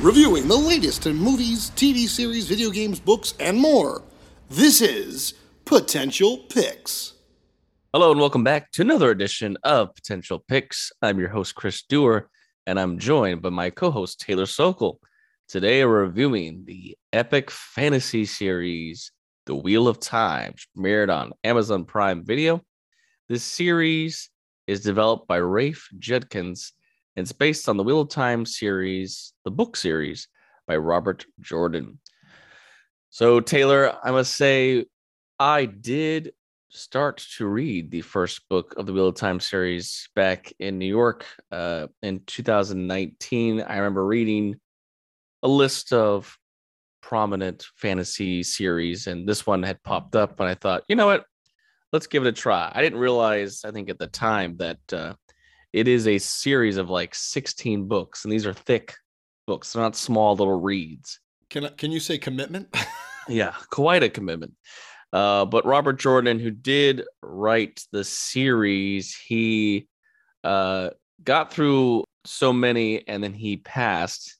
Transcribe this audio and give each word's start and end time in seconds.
Reviewing 0.00 0.48
the 0.48 0.56
latest 0.56 1.06
in 1.06 1.16
movies, 1.16 1.72
TV 1.76 2.08
series, 2.08 2.46
video 2.46 2.70
games, 2.70 2.98
books, 2.98 3.34
and 3.38 3.58
more. 3.58 4.00
This 4.48 4.80
is 4.80 5.34
Potential 5.66 6.38
Picks. 6.48 7.12
Hello 7.92 8.12
and 8.12 8.18
welcome 8.18 8.44
back 8.44 8.72
to 8.72 8.80
another 8.80 9.10
edition 9.10 9.58
of 9.62 9.94
Potential 9.94 10.38
Picks. 10.38 10.90
I'm 11.02 11.18
your 11.18 11.28
host, 11.28 11.54
Chris 11.54 11.82
Dewar, 11.82 12.30
and 12.66 12.80
I'm 12.80 12.98
joined 12.98 13.42
by 13.42 13.50
my 13.50 13.68
co 13.68 13.90
host, 13.90 14.20
Taylor 14.20 14.46
Sokol. 14.46 14.98
Today, 15.48 15.82
we're 15.82 16.02
reviewing 16.02 16.64
the 16.66 16.94
epic 17.10 17.50
fantasy 17.50 18.26
series, 18.26 19.12
The 19.46 19.54
Wheel 19.54 19.88
of 19.88 19.98
Time, 19.98 20.52
premiered 20.76 21.08
on 21.08 21.32
Amazon 21.42 21.86
Prime 21.86 22.22
Video. 22.22 22.60
This 23.30 23.44
series 23.44 24.28
is 24.66 24.82
developed 24.82 25.26
by 25.26 25.38
Rafe 25.38 25.88
Judkins 25.98 26.74
and 27.16 27.24
it's 27.24 27.32
based 27.32 27.66
on 27.66 27.78
the 27.78 27.82
Wheel 27.82 28.02
of 28.02 28.10
Time 28.10 28.44
series, 28.44 29.32
the 29.46 29.50
book 29.50 29.74
series 29.76 30.28
by 30.66 30.76
Robert 30.76 31.24
Jordan. 31.40 31.98
So, 33.08 33.40
Taylor, 33.40 33.96
I 34.04 34.10
must 34.10 34.36
say, 34.36 34.84
I 35.38 35.64
did 35.64 36.34
start 36.68 37.24
to 37.38 37.46
read 37.46 37.90
the 37.90 38.02
first 38.02 38.46
book 38.50 38.74
of 38.76 38.84
the 38.84 38.92
Wheel 38.92 39.08
of 39.08 39.14
Time 39.14 39.40
series 39.40 40.10
back 40.14 40.52
in 40.58 40.78
New 40.78 40.84
York 40.84 41.24
uh, 41.50 41.86
in 42.02 42.20
2019. 42.26 43.62
I 43.62 43.76
remember 43.78 44.04
reading 44.04 44.60
a 45.42 45.48
list 45.48 45.92
of 45.92 46.36
prominent 47.00 47.64
fantasy 47.76 48.42
series, 48.42 49.06
and 49.06 49.28
this 49.28 49.46
one 49.46 49.62
had 49.62 49.82
popped 49.82 50.16
up, 50.16 50.40
and 50.40 50.48
I 50.48 50.54
thought, 50.54 50.84
you 50.88 50.96
know 50.96 51.06
what? 51.06 51.24
Let's 51.92 52.06
give 52.06 52.24
it 52.24 52.28
a 52.28 52.32
try. 52.32 52.70
I 52.74 52.82
didn't 52.82 52.98
realize, 52.98 53.64
I 53.64 53.70
think 53.70 53.88
at 53.88 53.98
the 53.98 54.08
time, 54.08 54.56
that 54.58 54.92
uh, 54.92 55.14
it 55.72 55.88
is 55.88 56.06
a 56.06 56.18
series 56.18 56.76
of 56.76 56.90
like 56.90 57.14
16 57.14 57.88
books, 57.88 58.24
and 58.24 58.32
these 58.32 58.46
are 58.46 58.52
thick 58.52 58.94
books. 59.46 59.72
They're 59.72 59.82
not 59.82 59.96
small 59.96 60.36
little 60.36 60.60
reads. 60.60 61.20
Can 61.50 61.66
I, 61.66 61.68
can 61.70 61.90
you 61.90 62.00
say 62.00 62.18
commitment? 62.18 62.74
yeah, 63.28 63.54
quite 63.70 64.02
a 64.02 64.08
commitment. 64.08 64.54
Uh, 65.12 65.44
but 65.46 65.64
Robert 65.64 65.98
Jordan, 65.98 66.38
who 66.38 66.50
did 66.50 67.04
write 67.22 67.82
the 67.92 68.04
series, 68.04 69.16
he 69.16 69.88
uh, 70.44 70.90
got 71.24 71.52
through 71.52 72.04
so 72.24 72.52
many, 72.52 73.06
and 73.08 73.22
then 73.22 73.32
he 73.32 73.56
passed. 73.56 74.37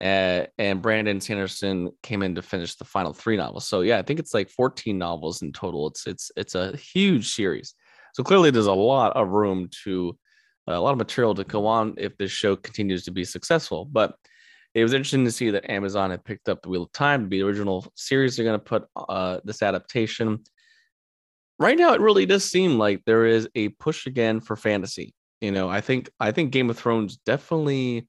Uh, 0.00 0.44
and 0.58 0.82
Brandon 0.82 1.20
Sanderson 1.20 1.90
came 2.02 2.22
in 2.22 2.34
to 2.34 2.42
finish 2.42 2.74
the 2.74 2.84
final 2.84 3.14
three 3.14 3.36
novels. 3.36 3.66
So 3.66 3.80
yeah, 3.80 3.98
I 3.98 4.02
think 4.02 4.20
it's 4.20 4.34
like 4.34 4.50
14 4.50 4.98
novels 4.98 5.42
in 5.42 5.52
total. 5.52 5.86
It's 5.88 6.06
it's 6.06 6.30
it's 6.36 6.54
a 6.54 6.76
huge 6.76 7.32
series. 7.32 7.74
So 8.14 8.22
clearly, 8.22 8.50
there's 8.50 8.66
a 8.66 8.72
lot 8.72 9.16
of 9.16 9.28
room 9.28 9.68
to 9.84 10.16
a 10.66 10.80
lot 10.80 10.92
of 10.92 10.98
material 10.98 11.34
to 11.34 11.44
go 11.44 11.66
on 11.66 11.94
if 11.96 12.16
this 12.16 12.30
show 12.30 12.56
continues 12.56 13.04
to 13.04 13.10
be 13.10 13.24
successful. 13.24 13.84
But 13.84 14.14
it 14.74 14.82
was 14.82 14.92
interesting 14.92 15.24
to 15.24 15.32
see 15.32 15.50
that 15.50 15.70
Amazon 15.70 16.10
had 16.10 16.24
picked 16.24 16.48
up 16.48 16.60
the 16.60 16.68
Wheel 16.68 16.82
of 16.82 16.92
Time 16.92 17.22
to 17.22 17.28
be 17.28 17.38
the 17.38 17.46
original 17.46 17.90
series. 17.94 18.36
They're 18.36 18.44
going 18.44 18.58
to 18.58 18.64
put 18.64 18.84
uh, 18.96 19.40
this 19.44 19.62
adaptation. 19.62 20.42
Right 21.58 21.78
now, 21.78 21.94
it 21.94 22.02
really 22.02 22.26
does 22.26 22.44
seem 22.44 22.76
like 22.76 23.02
there 23.06 23.24
is 23.24 23.48
a 23.54 23.70
push 23.70 24.06
again 24.06 24.40
for 24.40 24.56
fantasy. 24.56 25.14
You 25.40 25.52
know, 25.52 25.70
I 25.70 25.80
think 25.80 26.10
I 26.20 26.32
think 26.32 26.50
Game 26.50 26.68
of 26.68 26.78
Thrones 26.78 27.16
definitely 27.24 28.08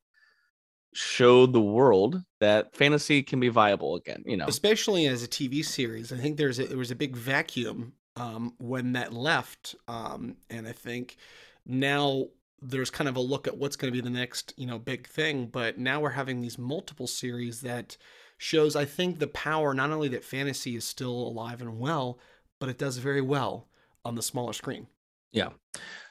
showed 0.93 1.53
the 1.53 1.61
world 1.61 2.23
that 2.39 2.75
fantasy 2.75 3.21
can 3.23 3.39
be 3.39 3.49
viable 3.49 3.95
again. 3.95 4.23
You 4.25 4.37
know, 4.37 4.45
especially 4.47 5.07
as 5.07 5.23
a 5.23 5.27
TV 5.27 5.63
series. 5.63 6.11
I 6.11 6.17
think 6.17 6.37
there's 6.37 6.59
a, 6.59 6.65
there 6.65 6.77
was 6.77 6.91
a 6.91 6.95
big 6.95 7.15
vacuum 7.15 7.93
um, 8.15 8.53
when 8.57 8.93
that 8.93 9.13
left, 9.13 9.75
um, 9.87 10.37
and 10.49 10.67
I 10.67 10.71
think 10.71 11.17
now 11.65 12.27
there's 12.61 12.89
kind 12.89 13.07
of 13.07 13.15
a 13.15 13.21
look 13.21 13.47
at 13.47 13.57
what's 13.57 13.75
going 13.75 13.93
to 13.93 13.95
be 13.95 14.01
the 14.01 14.09
next, 14.09 14.53
you 14.57 14.65
know, 14.65 14.79
big 14.79 15.07
thing. 15.07 15.45
But 15.45 15.77
now 15.77 15.99
we're 15.99 16.09
having 16.09 16.41
these 16.41 16.57
multiple 16.57 17.07
series 17.07 17.61
that 17.61 17.97
shows, 18.37 18.75
I 18.75 18.85
think, 18.85 19.19
the 19.19 19.27
power 19.27 19.73
not 19.73 19.91
only 19.91 20.07
that 20.09 20.23
fantasy 20.23 20.75
is 20.75 20.85
still 20.85 21.11
alive 21.11 21.61
and 21.61 21.79
well, 21.79 22.19
but 22.59 22.69
it 22.69 22.77
does 22.77 22.97
very 22.97 23.21
well 23.21 23.67
on 24.03 24.15
the 24.15 24.21
smaller 24.21 24.53
screen. 24.53 24.87
Yeah. 25.31 25.49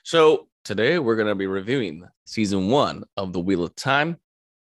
So 0.05 0.49
today 0.65 0.99
we're 0.99 1.17
going 1.17 1.29
to 1.29 1.35
be 1.35 1.47
reviewing 1.47 2.07
season 2.27 2.69
one 2.69 3.05
of 3.17 3.33
The 3.33 3.41
Wheel 3.41 3.65
of 3.65 3.75
Time. 3.75 4.19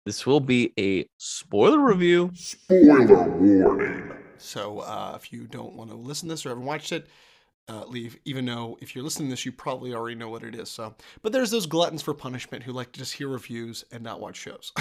This 0.09 0.25
will 0.25 0.41
be 0.41 0.73
a 0.79 1.07
spoiler 1.19 1.81
review. 1.81 2.31
Spoiler 2.33 3.29
warning. 3.29 4.11
So 4.39 4.79
uh, 4.79 5.13
if 5.21 5.35
you 5.35 5.47
don't 5.47 5.75
want 5.75 5.91
to 5.91 5.97
listen 5.99 6.31
to 6.31 6.33
this 6.33 6.47
or 6.47 6.49
haven't 6.49 6.65
watched 6.65 6.93
it, 6.93 7.09
uh, 7.69 7.85
leave, 7.85 8.17
even 8.25 8.47
though 8.47 8.79
if 8.81 8.95
you're 8.95 9.05
listening 9.05 9.29
to 9.29 9.33
this, 9.35 9.45
you 9.45 9.53
probably 9.53 9.93
already 9.93 10.17
know 10.17 10.31
what 10.31 10.45
it 10.45 10.55
is. 10.55 10.71
So, 10.71 10.95
but 11.21 11.33
there's 11.33 11.51
those 11.51 11.67
gluttons 11.67 12.01
for 12.01 12.15
punishment 12.15 12.65
who 12.65 12.73
like 12.73 12.91
to 12.93 12.99
just 13.01 13.13
hear 13.13 13.29
reviews 13.29 13.85
and 13.93 14.03
not 14.03 14.19
watch 14.19 14.37
shows. 14.37 14.73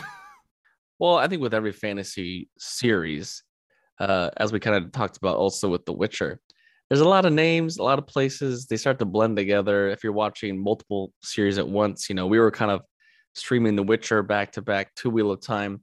well, 0.98 1.18
I 1.18 1.28
think 1.28 1.42
with 1.42 1.54
every 1.54 1.74
fantasy 1.74 2.48
series, 2.58 3.44
uh, 4.00 4.30
as 4.38 4.54
we 4.54 4.62
kind 4.62 4.78
of 4.78 4.94
talked 4.94 5.18
about 5.18 5.36
also 5.36 5.68
with 5.68 5.84
The 5.84 5.92
Witcher, 5.92 6.40
there's 6.90 7.02
a 7.02 7.10
lot 7.10 7.26
of 7.26 7.34
names, 7.34 7.80
a 7.80 7.84
lot 7.84 8.00
of 8.00 8.08
places. 8.08 8.66
They 8.68 8.78
start 8.78 8.98
to 9.00 9.06
blend 9.06 9.36
together. 9.36 9.90
If 9.90 10.06
you're 10.06 10.14
watching 10.14 10.58
multiple 10.58 11.12
series 11.22 11.58
at 11.58 11.68
once, 11.68 12.08
you 12.08 12.16
know, 12.16 12.28
we 12.28 12.40
were 12.40 12.50
kind 12.50 12.72
of 12.72 12.84
streaming 13.38 13.76
The 13.76 13.84
Witcher 13.84 14.24
back 14.24 14.54
to 14.54 14.62
back 14.62 14.94
to 14.96 15.10
Wheel 15.10 15.32
of 15.32 15.42
Time. 15.42 15.82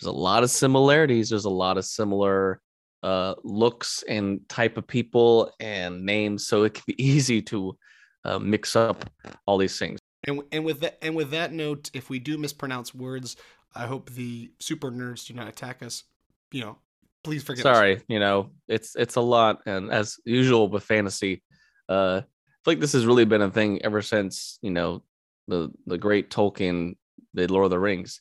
There's 0.00 0.08
a 0.08 0.16
lot 0.16 0.42
of 0.42 0.50
similarities. 0.50 1.30
There's 1.30 1.46
a 1.46 1.50
lot 1.50 1.78
of 1.78 1.84
similar 1.84 2.60
uh, 3.02 3.34
looks 3.44 4.04
and 4.08 4.46
type 4.48 4.76
of 4.76 4.86
people 4.86 5.52
and 5.60 6.04
names, 6.04 6.46
so 6.46 6.64
it 6.64 6.74
can 6.74 6.84
be 6.86 7.02
easy 7.02 7.40
to 7.42 7.76
uh, 8.24 8.38
mix 8.38 8.76
up 8.76 9.08
all 9.46 9.58
these 9.58 9.78
things. 9.78 9.98
And 10.26 10.42
and 10.52 10.64
with 10.64 10.80
that 10.80 10.98
and 11.02 11.14
with 11.14 11.30
that 11.30 11.52
note, 11.52 11.90
if 11.94 12.10
we 12.10 12.18
do 12.18 12.36
mispronounce 12.36 12.94
words, 12.94 13.36
I 13.74 13.86
hope 13.86 14.10
the 14.10 14.50
super 14.58 14.90
nerds 14.90 15.26
do 15.26 15.34
not 15.34 15.48
attack 15.48 15.82
us. 15.82 16.02
You 16.50 16.62
know, 16.62 16.78
please 17.22 17.42
forgive 17.42 17.62
Sorry, 17.62 17.96
us. 17.96 18.02
you 18.08 18.18
know, 18.18 18.50
it's 18.66 18.96
it's 18.96 19.16
a 19.16 19.20
lot, 19.20 19.60
and 19.66 19.90
as 19.90 20.16
usual 20.24 20.68
with 20.68 20.82
fantasy, 20.82 21.42
uh, 21.88 22.22
I 22.22 22.60
feel 22.64 22.72
like 22.72 22.80
this 22.80 22.92
has 22.94 23.06
really 23.06 23.24
been 23.24 23.42
a 23.42 23.50
thing 23.50 23.82
ever 23.82 24.02
since 24.02 24.58
you 24.62 24.70
know 24.70 25.02
the 25.48 25.70
the 25.86 25.98
great 25.98 26.30
Tolkien 26.30 26.96
did 27.34 27.50
Lord 27.50 27.66
of 27.66 27.70
the 27.70 27.78
Rings. 27.78 28.20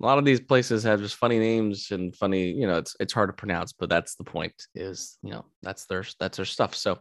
A 0.00 0.06
lot 0.06 0.18
of 0.18 0.24
these 0.24 0.40
places 0.40 0.84
have 0.84 1.00
just 1.00 1.16
funny 1.16 1.38
names 1.38 1.90
and 1.90 2.14
funny 2.14 2.50
you 2.50 2.66
know 2.66 2.78
it's 2.78 2.96
it's 3.00 3.12
hard 3.12 3.28
to 3.28 3.32
pronounce 3.32 3.72
but 3.72 3.88
that's 3.88 4.14
the 4.14 4.24
point 4.24 4.54
is 4.74 5.18
you 5.22 5.30
know 5.30 5.44
that's 5.62 5.86
their 5.86 6.04
that's 6.20 6.36
their 6.36 6.46
stuff. 6.46 6.74
So 6.74 6.98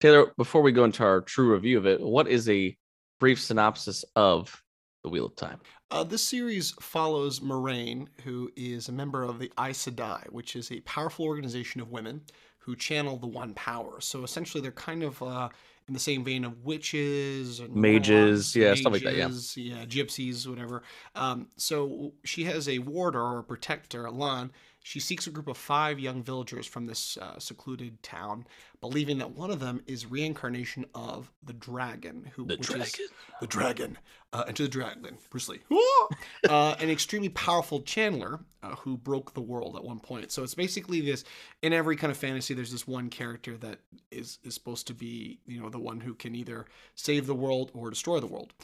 taylor 0.00 0.32
before 0.36 0.62
we 0.62 0.72
go 0.72 0.84
into 0.84 1.04
our 1.04 1.20
true 1.20 1.52
review 1.52 1.76
of 1.76 1.86
it 1.86 2.00
what 2.00 2.28
is 2.28 2.48
a 2.48 2.76
brief 3.20 3.40
synopsis 3.40 4.04
of 4.16 4.62
the 5.02 5.08
wheel 5.08 5.26
of 5.26 5.36
time? 5.36 5.60
Uh, 5.90 6.04
this 6.04 6.22
series 6.22 6.72
follows 6.80 7.40
Moraine, 7.40 8.08
who 8.24 8.50
is 8.56 8.88
a 8.88 8.92
member 8.92 9.22
of 9.22 9.38
the 9.38 9.52
Aes 9.58 9.86
Sedai, 9.86 10.30
which 10.30 10.56
is 10.56 10.70
a 10.70 10.80
powerful 10.80 11.24
organization 11.24 11.80
of 11.80 11.90
women 11.90 12.22
who 12.58 12.76
channel 12.76 13.16
the 13.16 13.26
One 13.26 13.54
Power. 13.54 14.00
So 14.00 14.22
essentially, 14.22 14.60
they're 14.60 14.72
kind 14.72 15.02
of 15.02 15.22
uh, 15.22 15.48
in 15.90 15.94
the 15.94 15.98
same 15.98 16.22
vein 16.22 16.44
of 16.44 16.64
witches 16.64 17.58
and 17.58 17.74
mages, 17.74 18.54
yeah, 18.54 18.68
mages, 18.68 18.80
stuff 18.80 18.92
like 18.92 19.02
that. 19.02 19.16
Yeah, 19.16 19.28
yeah, 19.56 19.84
gypsies, 19.86 20.46
whatever. 20.46 20.84
Um, 21.16 21.48
so 21.56 22.12
she 22.22 22.44
has 22.44 22.68
a 22.68 22.78
warder 22.78 23.20
or 23.20 23.40
a 23.40 23.42
protector, 23.42 24.06
Elan. 24.06 24.52
She 24.82 24.98
seeks 24.98 25.26
a 25.26 25.30
group 25.30 25.46
of 25.46 25.58
five 25.58 25.98
young 25.98 26.22
villagers 26.22 26.66
from 26.66 26.86
this 26.86 27.18
uh, 27.18 27.38
secluded 27.38 28.02
town, 28.02 28.46
believing 28.80 29.18
that 29.18 29.32
one 29.32 29.50
of 29.50 29.60
them 29.60 29.82
is 29.86 30.06
reincarnation 30.06 30.86
of 30.94 31.30
the 31.42 31.52
dragon, 31.52 32.30
who 32.34 32.46
the 32.46 32.56
which 32.56 32.68
dragon. 32.68 32.82
is 32.82 32.98
the 33.40 33.46
dragon, 33.46 33.98
uh, 34.32 34.44
into 34.48 34.62
the 34.62 34.68
dragon, 34.68 35.18
Bruce 35.28 35.50
Lee, 35.50 35.60
uh, 36.48 36.76
an 36.80 36.88
extremely 36.88 37.28
powerful 37.28 37.82
channeler 37.82 38.40
uh, 38.62 38.74
who 38.76 38.96
broke 38.96 39.34
the 39.34 39.40
world 39.40 39.76
at 39.76 39.84
one 39.84 40.00
point. 40.00 40.32
So 40.32 40.42
it's 40.42 40.54
basically 40.54 41.02
this. 41.02 41.24
In 41.60 41.74
every 41.74 41.96
kind 41.96 42.10
of 42.10 42.16
fantasy, 42.16 42.54
there's 42.54 42.72
this 42.72 42.86
one 42.86 43.10
character 43.10 43.58
that 43.58 43.80
is 44.10 44.38
is 44.44 44.54
supposed 44.54 44.86
to 44.86 44.94
be, 44.94 45.40
you 45.46 45.60
know, 45.60 45.68
the 45.68 45.78
one 45.78 46.00
who 46.00 46.14
can 46.14 46.34
either 46.34 46.66
save 46.94 47.26
the 47.26 47.34
world 47.34 47.70
or 47.74 47.90
destroy 47.90 48.18
the 48.18 48.26
world. 48.26 48.54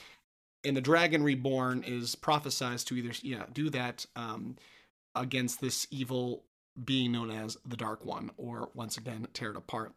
And 0.64 0.76
the 0.76 0.80
dragon 0.80 1.22
reborn 1.22 1.84
is 1.84 2.16
prophesized 2.16 2.86
to 2.86 2.96
either, 2.96 3.12
yeah, 3.22 3.44
do 3.52 3.70
that 3.70 4.04
um, 4.16 4.56
against 5.16 5.60
this 5.60 5.86
evil 5.90 6.44
being 6.84 7.12
known 7.12 7.30
as 7.30 7.56
the 7.66 7.76
Dark 7.76 8.04
One, 8.04 8.30
or 8.36 8.70
once 8.74 8.98
again 8.98 9.26
tear 9.32 9.50
it 9.50 9.56
apart. 9.56 9.92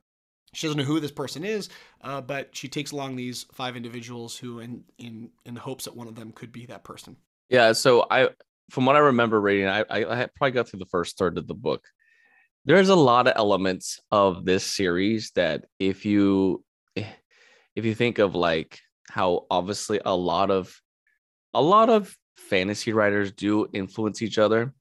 She 0.54 0.66
doesn't 0.66 0.80
know 0.80 0.86
who 0.86 1.00
this 1.00 1.12
person 1.12 1.44
is, 1.44 1.70
uh, 2.02 2.22
but 2.22 2.56
she 2.56 2.68
takes 2.68 2.92
along 2.92 3.16
these 3.16 3.46
five 3.54 3.76
individuals 3.76 4.36
who, 4.38 4.60
in 4.60 4.84
in 4.98 5.30
in 5.46 5.56
hopes 5.56 5.86
that 5.86 5.96
one 5.96 6.08
of 6.08 6.16
them 6.16 6.32
could 6.32 6.52
be 6.52 6.66
that 6.68 6.84
person. 6.84 7.18
Yeah. 7.50 7.74
So 7.74 8.08
I, 8.10 8.30
from 8.72 8.86
what 8.86 8.96
I 8.96 9.00
remember 9.00 9.40
reading, 9.40 9.68
I 9.68 9.82
I, 9.90 10.24
I 10.24 10.28
probably 10.36 10.52
got 10.52 10.70
through 10.70 10.80
the 10.80 10.86
first 10.86 11.18
third 11.18 11.38
of 11.38 11.48
the 11.48 11.54
book. 11.54 11.84
There's 12.66 12.90
a 12.90 12.96
lot 12.96 13.28
of 13.28 13.34
elements 13.36 14.00
of 14.12 14.46
this 14.46 14.66
series 14.66 15.32
that 15.36 15.66
if 15.80 16.06
you 16.06 16.64
if 16.96 17.86
you 17.86 17.94
think 17.94 18.20
of 18.20 18.36
like 18.36 18.80
how 19.10 19.46
obviously 19.52 20.00
a 20.04 20.16
lot 20.16 20.50
of 20.52 20.76
a 21.54 21.62
lot 21.62 21.90
of 21.90 22.16
fantasy 22.38 22.94
writers 22.94 23.32
do 23.32 23.68
influence 23.74 24.22
each 24.22 24.38
other 24.38 24.74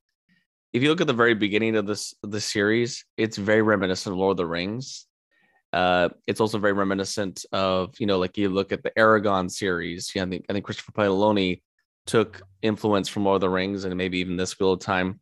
if 0.73 0.83
you 0.83 0.89
look 0.89 1.01
at 1.01 1.07
the 1.07 1.13
very 1.13 1.35
beginning 1.35 1.77
of 1.77 1.87
this 1.87 2.15
the 2.23 2.41
series, 2.41 3.05
it's 3.17 3.37
very 3.37 3.63
reminiscent 3.63 4.13
of 4.13 4.19
Lord 4.19 4.33
of 4.33 4.37
the 4.39 4.47
Rings. 4.47 5.07
Uh, 5.73 6.09
it's 6.27 6.41
also 6.41 6.59
very 6.59 6.73
reminiscent 6.73 7.45
of 7.53 7.95
you 7.99 8.07
know, 8.07 8.19
like 8.19 8.37
you 8.37 8.49
look 8.49 8.73
at 8.73 8.83
the 8.83 8.91
Eragon 8.91 9.51
series. 9.51 10.11
Yeah, 10.15 10.25
I 10.25 10.27
think 10.27 10.47
I 10.49 10.53
think 10.53 10.65
Christopher 10.65 10.93
Paolini 10.93 11.63
took 12.07 12.43
influence 12.63 13.09
from 13.09 13.25
Lord 13.25 13.37
of 13.37 13.41
the 13.43 13.51
Rings 13.51 13.85
and 13.85 13.95
maybe 13.97 14.19
even 14.19 14.37
this 14.37 14.59
Wheel 14.59 14.73
of 14.73 14.81
Time, 14.81 15.21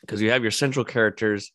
because 0.00 0.20
you 0.20 0.30
have 0.30 0.42
your 0.42 0.50
central 0.50 0.84
characters, 0.84 1.52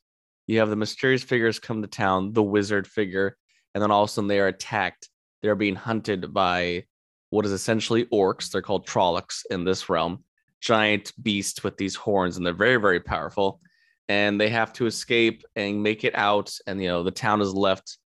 you 0.48 0.60
have 0.60 0.70
the 0.70 0.76
mysterious 0.76 1.24
figures 1.24 1.60
come 1.60 1.82
to 1.82 1.88
town, 1.88 2.34
the 2.34 2.44
wizard 2.44 2.88
figure, 2.88 3.38
and 3.74 3.82
then 3.82 3.92
all 3.92 4.04
of 4.04 4.10
a 4.10 4.14
sudden 4.14 4.28
they 4.28 4.40
are 4.40 4.48
attacked. 4.48 5.10
They're 5.42 5.56
being 5.56 5.76
hunted 5.76 6.34
by 6.34 6.86
what 7.30 7.46
is 7.46 7.52
essentially 7.52 8.06
orcs. 8.08 8.50
They're 8.50 8.62
called 8.62 8.88
Trollocs 8.88 9.44
in 9.50 9.64
this 9.64 9.88
realm 9.88 10.24
giant 10.62 11.14
beast 11.22 11.64
with 11.64 11.78
these 11.78 11.96
horns, 11.96 12.38
and 12.38 12.46
they're 12.46 12.54
very, 12.54 12.78
very 12.78 13.00
powerful. 13.00 13.62
And 14.08 14.42
they 14.42 14.50
have 14.50 14.74
to 14.74 14.88
escape 14.88 15.44
and 15.56 15.84
make 15.84 16.04
it 16.04 16.16
out. 16.16 16.52
And, 16.66 16.82
you 16.82 16.88
know, 16.88 17.04
the 17.04 17.12
town 17.12 17.42
is 17.42 17.54
left, 17.54 17.98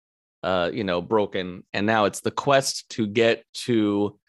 uh, 0.44 0.69
you 0.73 0.83
know, 0.83 1.01
broken. 1.01 1.63
And 1.73 1.85
now 1.85 2.05
it's 2.05 2.19
the 2.19 2.31
quest 2.31 2.89
to 2.89 3.07
get 3.07 3.45
to 3.65 4.19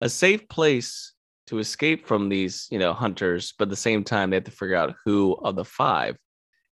a 0.00 0.08
safe 0.08 0.48
place 0.48 1.12
to 1.48 1.58
escape 1.58 2.06
from 2.06 2.28
these, 2.28 2.68
you 2.70 2.78
know, 2.78 2.92
hunters. 2.92 3.52
But 3.58 3.66
at 3.66 3.70
the 3.70 3.76
same 3.76 4.04
time, 4.04 4.30
they 4.30 4.36
have 4.36 4.44
to 4.44 4.52
figure 4.52 4.76
out 4.76 4.94
who 5.04 5.34
of 5.34 5.56
the 5.56 5.64
five 5.64 6.16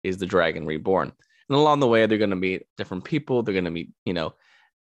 is 0.04 0.18
the 0.18 0.28
dragon 0.28 0.66
reborn. 0.66 1.12
And 1.50 1.58
along 1.58 1.80
the 1.80 1.88
way, 1.88 2.06
they're 2.06 2.18
going 2.18 2.30
to 2.30 2.36
meet 2.36 2.68
different 2.78 3.04
people. 3.04 3.42
They're 3.42 3.54
going 3.54 3.66
to 3.66 3.72
meet, 3.72 3.90
you 4.06 4.14
know, 4.14 4.36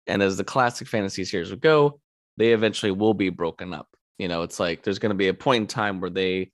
and 0.06 0.22
as 0.22 0.36
the 0.36 0.44
classic 0.44 0.88
fantasy 0.88 1.24
series 1.24 1.50
would 1.50 1.60
go, 1.60 2.00
they 2.36 2.52
eventually 2.52 2.92
will 2.92 3.14
be 3.14 3.28
broken 3.28 3.72
up. 3.72 3.88
You 4.20 4.28
know, 4.28 4.42
it's 4.42 4.60
like 4.60 4.82
there's 4.82 4.98
going 4.98 5.10
to 5.10 5.16
be 5.16 5.28
a 5.28 5.34
point 5.34 5.62
in 5.62 5.66
time 5.66 5.98
where 5.98 6.10
they 6.10 6.52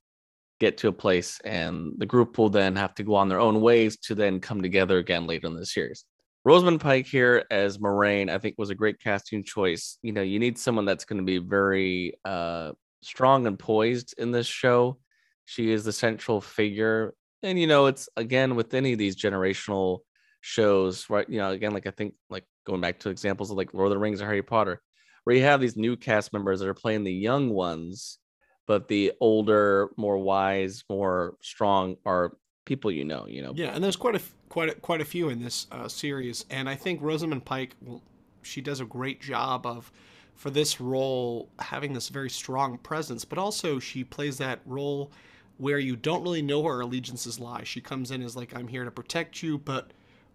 get 0.60 0.78
to 0.78 0.88
a 0.88 0.92
place 0.92 1.40
and 1.44 1.92
the 1.98 2.06
group 2.06 2.38
will 2.38 2.48
then 2.48 2.76
have 2.76 2.94
to 2.94 3.02
go 3.02 3.16
on 3.16 3.28
their 3.28 3.40
own 3.40 3.60
ways 3.60 3.96
to 4.04 4.14
then 4.14 4.38
come 4.38 4.62
together 4.62 4.98
again 4.98 5.26
later 5.26 5.48
in 5.48 5.56
the 5.56 5.66
series. 5.66 6.04
Rosamund 6.44 6.80
Pike 6.80 7.06
here 7.06 7.44
as 7.50 7.80
Moraine, 7.80 8.30
I 8.30 8.38
think 8.38 8.54
was 8.56 8.70
a 8.70 8.76
great 8.76 9.00
casting 9.00 9.42
choice. 9.42 9.98
You 10.02 10.12
know, 10.12 10.22
you 10.22 10.38
need 10.38 10.58
someone 10.58 10.84
that's 10.84 11.04
going 11.04 11.18
to 11.18 11.24
be 11.24 11.38
very 11.38 12.14
uh, 12.24 12.70
strong 13.02 13.48
and 13.48 13.58
poised 13.58 14.14
in 14.16 14.30
this 14.30 14.46
show. 14.46 14.98
She 15.46 15.72
is 15.72 15.84
the 15.84 15.92
central 15.92 16.40
figure. 16.40 17.14
And, 17.42 17.58
you 17.58 17.66
know, 17.66 17.86
it's 17.86 18.08
again 18.16 18.54
with 18.54 18.74
any 18.74 18.92
of 18.92 18.98
these 19.00 19.16
generational 19.16 20.02
shows, 20.40 21.10
right? 21.10 21.28
You 21.28 21.38
know, 21.38 21.50
again, 21.50 21.72
like 21.72 21.88
I 21.88 21.90
think, 21.90 22.14
like 22.30 22.44
going 22.64 22.80
back 22.80 23.00
to 23.00 23.10
examples 23.10 23.50
of 23.50 23.56
like 23.56 23.74
Lord 23.74 23.88
of 23.88 23.90
the 23.90 23.98
Rings 23.98 24.22
or 24.22 24.26
Harry 24.26 24.42
Potter, 24.42 24.80
where 25.26 25.34
you 25.34 25.42
have 25.42 25.60
these 25.60 25.76
new 25.76 25.96
cast 25.96 26.32
members 26.32 26.60
that 26.60 26.68
are 26.68 26.74
playing 26.74 27.02
the 27.02 27.12
young 27.12 27.50
ones, 27.50 28.18
but 28.64 28.86
the 28.86 29.12
older, 29.20 29.90
more 29.96 30.18
wise, 30.18 30.84
more 30.88 31.34
strong 31.40 31.96
are 32.06 32.36
people 32.64 32.92
you 32.92 33.04
know. 33.04 33.26
You 33.26 33.42
know. 33.42 33.52
Yeah, 33.56 33.74
and 33.74 33.82
there's 33.82 33.96
quite 33.96 34.14
a 34.14 34.20
quite 34.48 34.68
a, 34.68 34.74
quite 34.76 35.00
a 35.00 35.04
few 35.04 35.28
in 35.28 35.42
this 35.42 35.66
uh, 35.72 35.88
series, 35.88 36.44
and 36.48 36.68
I 36.68 36.76
think 36.76 37.02
Rosamund 37.02 37.44
Pike, 37.44 37.74
well, 37.82 38.02
she 38.42 38.60
does 38.60 38.78
a 38.78 38.84
great 38.84 39.20
job 39.20 39.66
of 39.66 39.90
for 40.36 40.50
this 40.50 40.80
role 40.80 41.48
having 41.58 41.92
this 41.92 42.08
very 42.08 42.30
strong 42.30 42.78
presence, 42.78 43.24
but 43.24 43.36
also 43.36 43.80
she 43.80 44.04
plays 44.04 44.38
that 44.38 44.60
role 44.64 45.10
where 45.58 45.80
you 45.80 45.96
don't 45.96 46.22
really 46.22 46.42
know 46.42 46.60
where 46.60 46.74
her 46.74 46.82
allegiances 46.82 47.40
lie. 47.40 47.64
She 47.64 47.80
comes 47.80 48.12
in 48.12 48.22
as 48.22 48.36
like 48.36 48.54
I'm 48.54 48.68
here 48.68 48.84
to 48.84 48.92
protect 48.92 49.42
you, 49.42 49.58
but 49.58 49.90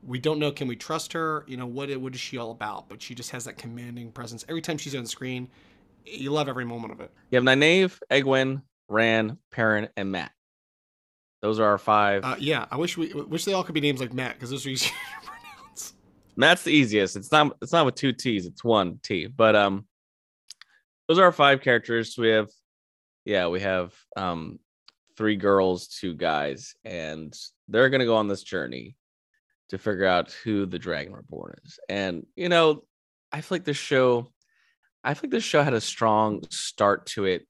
we 0.05 0.19
don't 0.19 0.39
know 0.39 0.51
can 0.51 0.67
we 0.67 0.75
trust 0.75 1.13
her 1.13 1.43
you 1.47 1.57
know 1.57 1.65
what 1.65 1.95
what 1.97 2.13
is 2.13 2.19
she 2.19 2.37
all 2.37 2.51
about 2.51 2.89
but 2.89 3.01
she 3.01 3.13
just 3.13 3.31
has 3.31 3.45
that 3.45 3.57
commanding 3.57 4.11
presence 4.11 4.43
every 4.49 4.61
time 4.61 4.77
she's 4.77 4.95
on 4.95 5.05
screen 5.05 5.47
you 6.05 6.31
love 6.31 6.49
every 6.49 6.65
moment 6.65 6.91
of 6.91 6.99
it 6.99 7.11
you 7.29 7.35
have 7.35 7.43
Nynaeve, 7.43 7.99
Egwene, 8.09 8.61
Rand 8.89 9.37
Perrin, 9.51 9.89
and 9.95 10.11
Mat 10.11 10.31
Those 11.41 11.59
are 11.59 11.65
our 11.65 11.77
five. 11.77 12.23
Uh, 12.23 12.35
yeah, 12.39 12.65
I 12.71 12.77
wish 12.77 12.97
we 12.97 13.13
wish 13.13 13.45
they 13.45 13.53
all 13.53 13.63
could 13.63 13.75
be 13.75 13.81
names 13.81 13.99
like 13.99 14.13
Mat 14.13 14.33
because 14.33 14.49
those 14.49 14.65
are 14.65 14.69
easy 14.69 14.87
to 15.23 15.27
pronounce. 15.27 15.93
Mat's 16.35 16.63
the 16.63 16.71
easiest. 16.71 17.15
It's 17.15 17.31
not 17.31 17.55
it's 17.61 17.71
not 17.71 17.85
with 17.85 17.95
two 17.95 18.13
T's, 18.13 18.45
it's 18.45 18.63
one 18.63 18.99
T. 19.03 19.27
But 19.27 19.55
um 19.55 19.85
those 21.07 21.19
are 21.19 21.25
our 21.25 21.31
five 21.31 21.61
characters. 21.61 22.15
We 22.17 22.29
have 22.29 22.49
yeah, 23.25 23.47
we 23.47 23.59
have 23.59 23.93
um 24.17 24.59
three 25.17 25.35
girls, 25.35 25.87
two 25.87 26.15
guys, 26.15 26.73
and 26.83 27.33
they're 27.67 27.89
gonna 27.89 28.05
go 28.05 28.15
on 28.15 28.27
this 28.27 28.43
journey 28.43 28.95
to 29.71 29.77
figure 29.77 30.05
out 30.05 30.31
who 30.43 30.65
the 30.65 30.77
Dragon 30.77 31.13
Reborn 31.13 31.55
is. 31.65 31.79
And 31.89 32.25
you 32.35 32.49
know, 32.49 32.83
I 33.31 33.41
feel 33.41 33.55
like 33.55 33.65
this 33.65 33.77
show, 33.77 34.31
I 35.03 35.13
feel 35.13 35.21
like 35.23 35.31
this 35.31 35.43
show 35.43 35.63
had 35.63 35.73
a 35.73 35.81
strong 35.81 36.43
start 36.49 37.05
to 37.07 37.25
it. 37.25 37.47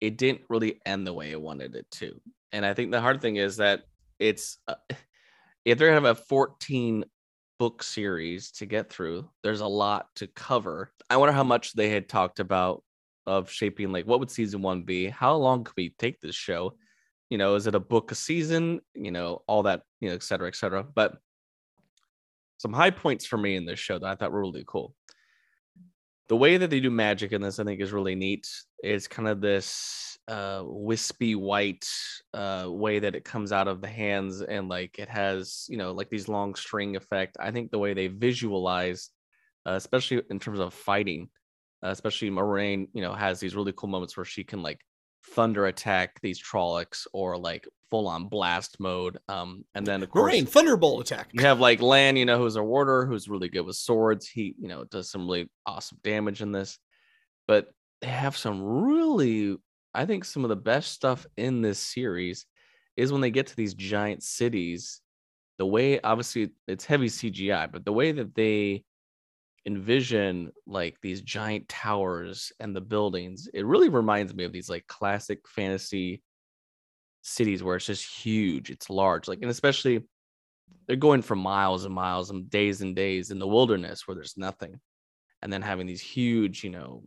It 0.00 0.16
didn't 0.16 0.42
really 0.48 0.80
end 0.86 1.06
the 1.06 1.12
way 1.12 1.30
it 1.32 1.40
wanted 1.40 1.74
it 1.74 1.90
to. 1.92 2.20
And 2.52 2.64
I 2.64 2.74
think 2.74 2.92
the 2.92 3.00
hard 3.00 3.20
thing 3.20 3.36
is 3.36 3.56
that 3.56 3.82
it's 4.18 4.58
uh, 4.68 4.74
if 5.64 5.78
they're 5.78 5.88
gonna 5.88 6.06
have 6.06 6.18
a 6.18 6.22
14 6.22 7.04
book 7.58 7.82
series 7.82 8.52
to 8.52 8.66
get 8.66 8.90
through, 8.90 9.28
there's 9.42 9.60
a 9.60 9.66
lot 9.66 10.06
to 10.16 10.26
cover. 10.28 10.92
I 11.10 11.16
wonder 11.16 11.32
how 11.32 11.44
much 11.44 11.72
they 11.72 11.88
had 11.88 12.08
talked 12.08 12.40
about 12.40 12.84
of 13.26 13.50
shaping 13.50 13.92
like 13.92 14.06
what 14.06 14.20
would 14.20 14.30
season 14.30 14.60
one 14.60 14.82
be? 14.82 15.06
How 15.06 15.34
long 15.34 15.64
could 15.64 15.76
we 15.76 15.94
take 15.98 16.20
this 16.20 16.36
show? 16.36 16.76
You 17.30 17.38
know, 17.38 17.54
is 17.54 17.66
it 17.66 17.74
a 17.74 17.80
book 17.80 18.12
a 18.12 18.14
season? 18.14 18.80
You 18.94 19.10
know, 19.10 19.42
all 19.46 19.62
that, 19.64 19.82
you 20.00 20.10
know, 20.10 20.14
et 20.14 20.22
cetera, 20.22 20.48
et 20.48 20.56
cetera. 20.56 20.82
But 20.82 21.18
some 22.58 22.72
high 22.72 22.90
points 22.90 23.24
for 23.26 23.38
me 23.38 23.56
in 23.56 23.64
this 23.64 23.78
show 23.78 23.98
that 23.98 24.06
I 24.06 24.14
thought 24.14 24.32
were 24.32 24.40
really 24.40 24.64
cool. 24.66 24.94
The 26.28 26.36
way 26.36 26.58
that 26.58 26.68
they 26.68 26.80
do 26.80 26.90
magic 26.90 27.32
in 27.32 27.40
this, 27.40 27.58
I 27.58 27.64
think, 27.64 27.80
is 27.80 27.92
really 27.92 28.14
neat. 28.14 28.46
It's 28.82 29.08
kind 29.08 29.28
of 29.28 29.40
this 29.40 30.18
uh, 30.28 30.62
wispy 30.66 31.34
white 31.34 31.88
uh, 32.34 32.66
way 32.68 32.98
that 32.98 33.14
it 33.14 33.24
comes 33.24 33.50
out 33.50 33.66
of 33.66 33.80
the 33.80 33.88
hands, 33.88 34.42
and 34.42 34.68
like 34.68 34.98
it 34.98 35.08
has, 35.08 35.64
you 35.70 35.78
know, 35.78 35.92
like 35.92 36.10
these 36.10 36.28
long 36.28 36.54
string 36.54 36.96
effect. 36.96 37.38
I 37.40 37.50
think 37.50 37.70
the 37.70 37.78
way 37.78 37.94
they 37.94 38.08
visualize, 38.08 39.08
uh, 39.66 39.72
especially 39.72 40.20
in 40.28 40.38
terms 40.38 40.60
of 40.60 40.74
fighting, 40.74 41.30
uh, 41.82 41.88
especially 41.88 42.30
Moiraine, 42.30 42.88
you 42.92 43.00
know, 43.00 43.14
has 43.14 43.40
these 43.40 43.56
really 43.56 43.72
cool 43.74 43.88
moments 43.88 44.16
where 44.16 44.26
she 44.26 44.44
can 44.44 44.62
like 44.62 44.80
thunder 45.28 45.66
attack 45.66 46.20
these 46.20 46.42
Trollocs 46.42 47.06
or 47.12 47.36
like 47.36 47.66
full 47.90 48.08
on 48.08 48.28
blast 48.28 48.78
mode. 48.80 49.18
Um, 49.28 49.64
and 49.74 49.86
then 49.86 50.02
of 50.02 50.10
course, 50.10 50.32
Moiraine 50.32 50.48
Thunderbolt 50.48 51.00
attack. 51.00 51.30
You 51.32 51.42
have 51.42 51.60
like 51.60 51.80
Lan, 51.80 52.16
you 52.16 52.24
know, 52.24 52.38
who's 52.38 52.56
a 52.56 52.62
warder 52.62 53.06
who's 53.06 53.28
really 53.28 53.48
good 53.48 53.62
with 53.62 53.76
swords. 53.76 54.28
He, 54.28 54.54
you 54.58 54.68
know, 54.68 54.84
does 54.84 55.10
some 55.10 55.26
really 55.26 55.48
awesome 55.66 55.98
damage 56.02 56.42
in 56.42 56.52
this. 56.52 56.78
But 57.46 57.68
they 58.00 58.08
have 58.08 58.36
some 58.36 58.62
really, 58.62 59.56
I 59.94 60.06
think, 60.06 60.24
some 60.24 60.44
of 60.44 60.50
the 60.50 60.56
best 60.56 60.92
stuff 60.92 61.26
in 61.36 61.62
this 61.62 61.78
series 61.78 62.46
is 62.96 63.12
when 63.12 63.20
they 63.20 63.30
get 63.30 63.46
to 63.48 63.56
these 63.56 63.74
giant 63.74 64.22
cities. 64.22 65.00
The 65.58 65.66
way, 65.66 66.00
obviously, 66.00 66.50
it's 66.68 66.84
heavy 66.84 67.08
CGI, 67.08 67.72
but 67.72 67.84
the 67.84 67.92
way 67.92 68.12
that 68.12 68.34
they 68.34 68.84
envision 69.68 70.50
like 70.66 70.96
these 71.02 71.20
giant 71.20 71.68
towers 71.68 72.50
and 72.58 72.74
the 72.74 72.80
buildings 72.80 73.50
it 73.52 73.66
really 73.66 73.90
reminds 73.90 74.32
me 74.32 74.44
of 74.44 74.50
these 74.50 74.70
like 74.70 74.86
classic 74.86 75.46
fantasy 75.46 76.22
cities 77.20 77.62
where 77.62 77.76
it's 77.76 77.84
just 77.84 78.02
huge 78.02 78.70
it's 78.70 78.88
large 78.88 79.28
like 79.28 79.40
and 79.42 79.50
especially 79.50 80.02
they're 80.86 80.96
going 80.96 81.20
for 81.20 81.36
miles 81.36 81.84
and 81.84 81.94
miles 81.94 82.30
and 82.30 82.48
days 82.48 82.80
and 82.80 82.96
days 82.96 83.30
in 83.30 83.38
the 83.38 83.46
wilderness 83.46 84.08
where 84.08 84.14
there's 84.14 84.38
nothing 84.38 84.80
and 85.42 85.52
then 85.52 85.60
having 85.60 85.86
these 85.86 86.00
huge 86.00 86.64
you 86.64 86.70
know 86.70 87.02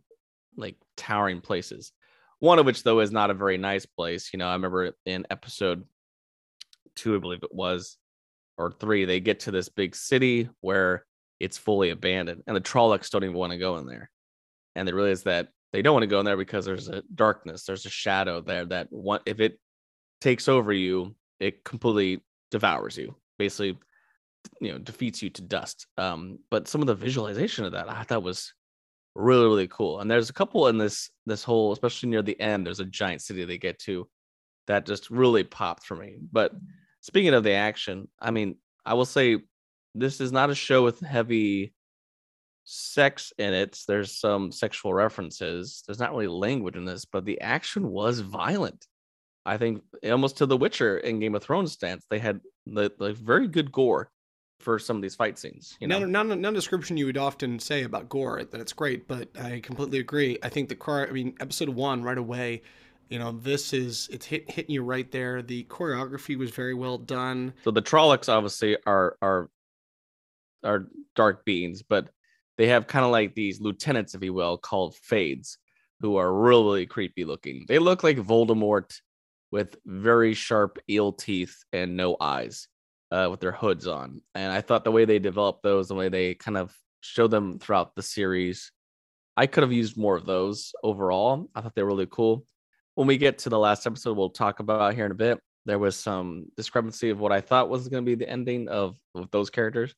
like 0.56 0.76
towering 0.96 1.40
places. 1.40 1.92
One 2.38 2.60
of 2.60 2.66
which 2.66 2.84
though 2.84 3.00
is 3.00 3.10
not 3.10 3.30
a 3.30 3.34
very 3.34 3.58
nice 3.58 3.86
place 3.86 4.30
you 4.32 4.38
know 4.38 4.46
i 4.46 4.52
remember 4.52 4.92
in 5.04 5.26
episode 5.30 5.84
two 6.94 7.16
i 7.16 7.18
believe 7.18 7.42
it 7.42 7.54
was 7.54 7.96
or 8.56 8.70
three 8.70 9.04
they 9.04 9.18
get 9.18 9.40
to 9.40 9.50
this 9.50 9.68
big 9.68 9.96
city 9.96 10.48
where 10.60 11.06
it's 11.42 11.58
fully 11.58 11.90
abandoned 11.90 12.42
and 12.46 12.56
the 12.56 12.60
Trollocs 12.60 13.10
don't 13.10 13.24
even 13.24 13.36
want 13.36 13.52
to 13.52 13.58
go 13.58 13.76
in 13.76 13.86
there. 13.86 14.10
And 14.74 14.88
they 14.88 14.92
realize 14.92 15.24
that 15.24 15.48
they 15.72 15.82
don't 15.82 15.94
want 15.94 16.02
to 16.02 16.08
go 16.08 16.20
in 16.20 16.24
there 16.24 16.36
because 16.36 16.64
there's 16.64 16.88
a 16.88 17.02
darkness 17.14 17.64
there's 17.64 17.86
a 17.86 17.90
shadow 17.90 18.40
there 18.40 18.64
that 18.64 18.86
one 18.90 19.20
if 19.26 19.40
it 19.40 19.58
takes 20.20 20.48
over 20.48 20.72
you 20.72 21.14
it 21.40 21.64
completely 21.64 22.22
devours 22.50 22.96
you 22.96 23.14
basically 23.38 23.78
you 24.60 24.72
know 24.72 24.78
defeats 24.78 25.22
you 25.22 25.30
to 25.30 25.42
dust 25.42 25.86
um 25.98 26.38
but 26.50 26.68
some 26.68 26.80
of 26.80 26.86
the 26.86 26.94
visualization 26.94 27.64
of 27.64 27.72
that 27.72 27.88
i 27.88 28.02
thought 28.02 28.22
was 28.22 28.52
really 29.14 29.44
really 29.44 29.68
cool 29.68 30.00
and 30.00 30.10
there's 30.10 30.30
a 30.30 30.34
couple 30.34 30.68
in 30.68 30.78
this 30.78 31.10
this 31.26 31.42
whole 31.42 31.72
especially 31.72 32.08
near 32.08 32.22
the 32.22 32.40
end 32.40 32.66
there's 32.66 32.80
a 32.80 32.84
giant 32.84 33.20
city 33.20 33.44
they 33.44 33.58
get 33.58 33.78
to 33.78 34.08
that 34.66 34.86
just 34.86 35.10
really 35.10 35.44
popped 35.44 35.84
for 35.84 35.96
me 35.96 36.16
but 36.32 36.52
speaking 37.00 37.34
of 37.34 37.44
the 37.44 37.52
action 37.52 38.08
i 38.20 38.30
mean 38.30 38.56
i 38.86 38.94
will 38.94 39.04
say 39.04 39.38
this 39.94 40.20
is 40.20 40.32
not 40.32 40.50
a 40.50 40.54
show 40.54 40.82
with 40.82 41.00
heavy 41.00 41.72
sex 42.64 43.32
in 43.38 43.52
it. 43.52 43.78
There's 43.86 44.18
some 44.18 44.52
sexual 44.52 44.94
references. 44.94 45.82
There's 45.86 45.98
not 45.98 46.10
really 46.10 46.28
language 46.28 46.76
in 46.76 46.84
this, 46.84 47.04
but 47.04 47.24
the 47.24 47.40
action 47.40 47.90
was 47.90 48.20
violent. 48.20 48.86
I 49.44 49.56
think 49.56 49.82
almost 50.04 50.38
to 50.38 50.46
The 50.46 50.56
Witcher 50.56 50.98
in 50.98 51.18
Game 51.18 51.34
of 51.34 51.42
Thrones 51.42 51.72
stance, 51.72 52.06
they 52.08 52.20
had 52.20 52.40
the, 52.66 52.92
the 52.98 53.12
very 53.12 53.48
good 53.48 53.72
gore 53.72 54.10
for 54.60 54.78
some 54.78 54.96
of 54.96 55.02
these 55.02 55.16
fight 55.16 55.38
scenes. 55.38 55.76
You 55.80 55.88
know, 55.88 56.04
not, 56.04 56.26
not, 56.26 56.38
not 56.38 56.52
a 56.52 56.54
description 56.54 56.96
you 56.96 57.06
would 57.06 57.18
often 57.18 57.58
say 57.58 57.82
about 57.82 58.08
gore 58.08 58.44
that 58.44 58.60
it's 58.60 58.72
great, 58.72 59.08
but 59.08 59.28
I 59.40 59.58
completely 59.58 59.98
agree. 59.98 60.38
I 60.44 60.48
think 60.48 60.68
the 60.68 60.76
car. 60.76 61.08
I 61.08 61.10
mean, 61.10 61.34
episode 61.40 61.70
one 61.70 62.02
right 62.02 62.18
away 62.18 62.62
you 63.12 63.18
know, 63.18 63.32
this 63.32 63.74
is 63.74 64.08
it's 64.10 64.24
hit, 64.24 64.50
hitting 64.50 64.74
you 64.74 64.82
right 64.82 65.10
there. 65.10 65.42
The 65.42 65.64
choreography 65.64 66.38
was 66.38 66.50
very 66.50 66.72
well 66.72 66.96
done. 66.96 67.52
So 67.62 67.70
the 67.70 67.82
Trollocs 67.82 68.32
obviously 68.32 68.78
are 68.86 69.18
are 69.20 69.50
are 70.64 70.88
dark 71.14 71.44
beings, 71.44 71.82
but 71.82 72.08
they 72.58 72.68
have 72.68 72.86
kind 72.86 73.04
of 73.04 73.10
like 73.10 73.34
these 73.34 73.60
lieutenants, 73.60 74.14
if 74.14 74.22
you 74.22 74.34
will, 74.34 74.58
called 74.58 74.94
Fades, 74.96 75.58
who 76.00 76.16
are 76.16 76.32
really 76.32 76.86
creepy 76.86 77.24
looking. 77.24 77.64
They 77.68 77.78
look 77.78 78.02
like 78.02 78.18
Voldemort 78.18 78.92
with 79.50 79.76
very 79.86 80.34
sharp 80.34 80.78
eel 80.88 81.12
teeth 81.12 81.62
and 81.72 81.96
no 81.96 82.16
eyes, 82.20 82.68
uh, 83.10 83.28
with 83.30 83.40
their 83.40 83.52
hoods 83.52 83.86
on. 83.86 84.20
And 84.34 84.52
I 84.52 84.60
thought 84.60 84.84
the 84.84 84.92
way 84.92 85.04
they 85.04 85.18
developed 85.18 85.62
those, 85.62 85.88
the 85.88 85.94
way 85.94 86.08
they 86.08 86.34
kind 86.34 86.56
of 86.56 86.74
show 87.00 87.26
them 87.26 87.58
throughout 87.58 87.94
the 87.94 88.02
series, 88.02 88.72
I 89.36 89.46
could 89.46 89.62
have 89.62 89.72
used 89.72 89.96
more 89.96 90.16
of 90.16 90.26
those 90.26 90.72
overall. 90.82 91.48
I 91.54 91.60
thought 91.60 91.74
they 91.74 91.82
were 91.82 91.88
really 91.88 92.08
cool. 92.10 92.46
When 92.94 93.06
we 93.06 93.16
get 93.16 93.38
to 93.38 93.48
the 93.48 93.58
last 93.58 93.86
episode, 93.86 94.16
we'll 94.16 94.30
talk 94.30 94.60
about 94.60 94.94
here 94.94 95.06
in 95.06 95.12
a 95.12 95.14
bit. 95.14 95.40
There 95.64 95.78
was 95.78 95.96
some 95.96 96.46
discrepancy 96.56 97.10
of 97.10 97.20
what 97.20 97.32
I 97.32 97.40
thought 97.40 97.70
was 97.70 97.88
going 97.88 98.04
to 98.04 98.08
be 98.08 98.14
the 98.14 98.28
ending 98.28 98.68
of, 98.68 98.96
of 99.14 99.30
those 99.30 99.48
characters. 99.48 99.94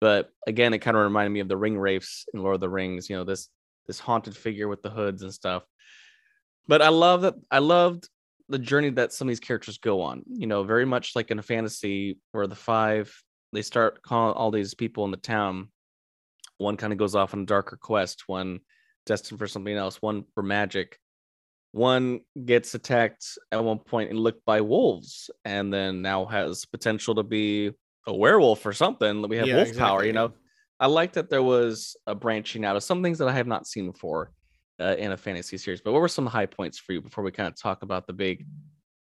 But 0.00 0.30
again, 0.46 0.74
it 0.74 0.78
kind 0.78 0.96
of 0.96 1.02
reminded 1.02 1.30
me 1.30 1.40
of 1.40 1.48
the 1.48 1.56
ring 1.56 1.78
wraiths 1.78 2.26
in 2.32 2.42
Lord 2.42 2.56
of 2.56 2.60
the 2.60 2.68
Rings, 2.68 3.08
you 3.08 3.16
know, 3.16 3.24
this 3.24 3.48
this 3.86 3.98
haunted 4.00 4.36
figure 4.36 4.68
with 4.68 4.82
the 4.82 4.90
hoods 4.90 5.22
and 5.22 5.32
stuff. 5.32 5.64
But 6.68 6.82
I 6.82 6.88
love 6.88 7.22
that 7.22 7.34
I 7.50 7.58
loved 7.58 8.08
the 8.48 8.58
journey 8.58 8.90
that 8.90 9.12
some 9.12 9.28
of 9.28 9.30
these 9.30 9.40
characters 9.40 9.78
go 9.78 10.02
on. 10.02 10.22
You 10.26 10.46
know, 10.46 10.62
very 10.64 10.84
much 10.84 11.16
like 11.16 11.30
in 11.30 11.38
a 11.38 11.42
fantasy 11.42 12.18
where 12.32 12.46
the 12.46 12.54
five 12.54 13.14
they 13.52 13.62
start 13.62 14.02
calling 14.02 14.34
all 14.34 14.50
these 14.50 14.74
people 14.74 15.04
in 15.04 15.10
the 15.10 15.16
town. 15.16 15.68
One 16.58 16.76
kind 16.76 16.92
of 16.92 16.98
goes 16.98 17.14
off 17.14 17.34
on 17.34 17.40
a 17.40 17.46
darker 17.46 17.76
quest, 17.76 18.24
one 18.26 18.60
destined 19.04 19.38
for 19.38 19.46
something 19.46 19.74
else, 19.74 20.02
one 20.02 20.24
for 20.34 20.42
magic. 20.42 20.98
One 21.72 22.20
gets 22.44 22.74
attacked 22.74 23.38
at 23.52 23.62
one 23.62 23.78
point 23.78 24.10
and 24.10 24.18
licked 24.18 24.44
by 24.46 24.62
wolves, 24.62 25.30
and 25.44 25.72
then 25.72 26.00
now 26.00 26.24
has 26.24 26.64
potential 26.64 27.14
to 27.16 27.22
be 27.22 27.72
a 28.06 28.14
werewolf 28.14 28.64
or 28.66 28.72
something. 28.72 29.28
We 29.28 29.36
have 29.36 29.50
Yeah, 29.50 29.52
wolf 29.52 29.74
exactly, 29.74 29.76
power, 29.76 30.04
you 30.04 30.12
know. 30.12 30.34
I 30.78 30.86
like 30.86 31.14
that 31.14 31.30
there 31.30 31.42
was 31.42 31.96
a 32.06 32.14
branching 32.14 32.64
out 32.64 32.76
of 32.76 32.82
some 32.82 33.02
things 33.02 33.18
that 33.18 33.28
I 33.28 33.32
have 33.32 33.46
not 33.46 33.66
seen 33.66 33.90
before 33.90 34.32
uh, 34.80 34.96
in 34.98 35.12
a 35.12 35.16
fantasy 35.16 35.56
series. 35.58 35.80
But 35.80 35.92
what 35.92 36.00
were 36.00 36.08
some 36.08 36.26
high 36.26 36.46
points 36.46 36.78
for 36.78 36.92
you 36.92 37.00
before 37.00 37.24
we 37.24 37.32
kind 37.32 37.48
of 37.48 37.56
talk 37.60 37.82
about 37.82 38.06
the 38.06 38.12
big 38.12 38.46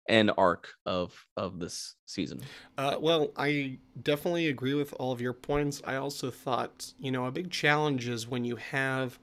end 0.10 0.32
arc 0.38 0.74
of 0.86 1.26
of 1.38 1.60
this 1.60 1.96
season? 2.08 2.50
Uh, 2.78 2.98
well, 3.00 3.32
I 3.36 3.80
definitely 4.02 4.48
agree 4.48 4.74
with 4.74 4.94
all 4.94 5.12
of 5.12 5.22
your 5.22 5.34
points. 5.34 5.82
I 5.86 5.96
also 5.96 6.32
thought, 6.32 6.94
you 7.00 7.12
know, 7.12 7.26
a 7.26 7.32
big 7.32 7.52
challenge 7.52 8.08
is 8.08 8.28
when 8.28 8.46
you 8.46 8.56
have 8.56 9.20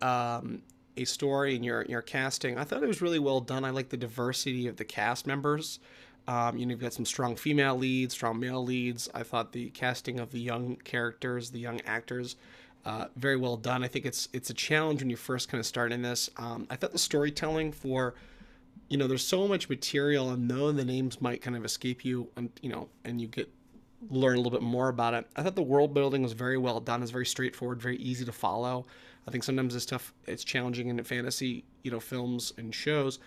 um, 0.00 0.62
a 0.96 1.04
story 1.04 1.56
and 1.56 1.64
you're, 1.64 1.84
you're 1.86 2.02
casting. 2.02 2.58
I 2.58 2.64
thought 2.64 2.82
it 2.82 2.86
was 2.88 3.02
really 3.02 3.18
well 3.18 3.40
done. 3.40 3.64
I 3.64 3.70
like 3.70 3.90
the 3.90 3.96
diversity 3.96 4.66
of 4.68 4.76
the 4.76 4.84
cast 4.84 5.26
members. 5.26 5.80
Um, 6.28 6.58
you 6.58 6.66
know, 6.66 6.70
you've 6.70 6.80
got 6.80 6.92
some 6.92 7.04
strong 7.04 7.36
female 7.36 7.76
leads, 7.76 8.14
strong 8.14 8.40
male 8.40 8.64
leads. 8.64 9.08
I 9.14 9.22
thought 9.22 9.52
the 9.52 9.70
casting 9.70 10.18
of 10.18 10.30
the 10.32 10.40
young 10.40 10.76
characters, 10.76 11.50
the 11.50 11.60
young 11.60 11.80
actors, 11.82 12.36
uh, 12.84 13.06
very 13.16 13.36
well 13.36 13.56
done. 13.56 13.84
I 13.84 13.88
think 13.88 14.04
it's 14.06 14.28
it's 14.32 14.50
a 14.50 14.54
challenge 14.54 15.02
when 15.02 15.10
you 15.10 15.16
first 15.16 15.48
kind 15.48 15.60
of 15.60 15.66
start 15.66 15.92
in 15.92 16.02
this. 16.02 16.30
Um, 16.36 16.66
I 16.70 16.76
thought 16.76 16.92
the 16.92 16.98
storytelling 16.98 17.72
for 17.72 18.14
you 18.88 18.96
know, 18.96 19.06
there's 19.06 19.26
so 19.26 19.48
much 19.48 19.68
material, 19.68 20.30
and 20.30 20.48
though 20.50 20.70
the 20.70 20.84
names 20.84 21.20
might 21.20 21.42
kind 21.42 21.56
of 21.56 21.64
escape 21.64 22.04
you, 22.04 22.28
and 22.36 22.50
you 22.62 22.70
know, 22.70 22.88
and 23.04 23.20
you 23.20 23.26
get 23.26 23.50
learn 24.10 24.34
a 24.34 24.36
little 24.36 24.52
bit 24.52 24.62
more 24.62 24.88
about 24.88 25.14
it. 25.14 25.26
I 25.34 25.42
thought 25.42 25.56
the 25.56 25.62
world 25.62 25.94
building 25.94 26.22
was 26.22 26.32
very 26.32 26.58
well 26.58 26.80
done. 26.80 27.02
It's 27.02 27.10
very 27.10 27.26
straightforward, 27.26 27.80
very 27.80 27.96
easy 27.96 28.24
to 28.24 28.32
follow. 28.32 28.86
I 29.26 29.30
think 29.30 29.42
sometimes 29.42 29.74
this 29.74 29.82
stuff 29.82 30.14
it's 30.26 30.44
challenging 30.44 30.88
in 30.88 31.02
fantasy, 31.02 31.64
you 31.82 31.90
know, 31.90 31.98
films 31.98 32.52
and 32.58 32.74
shows, 32.74 33.18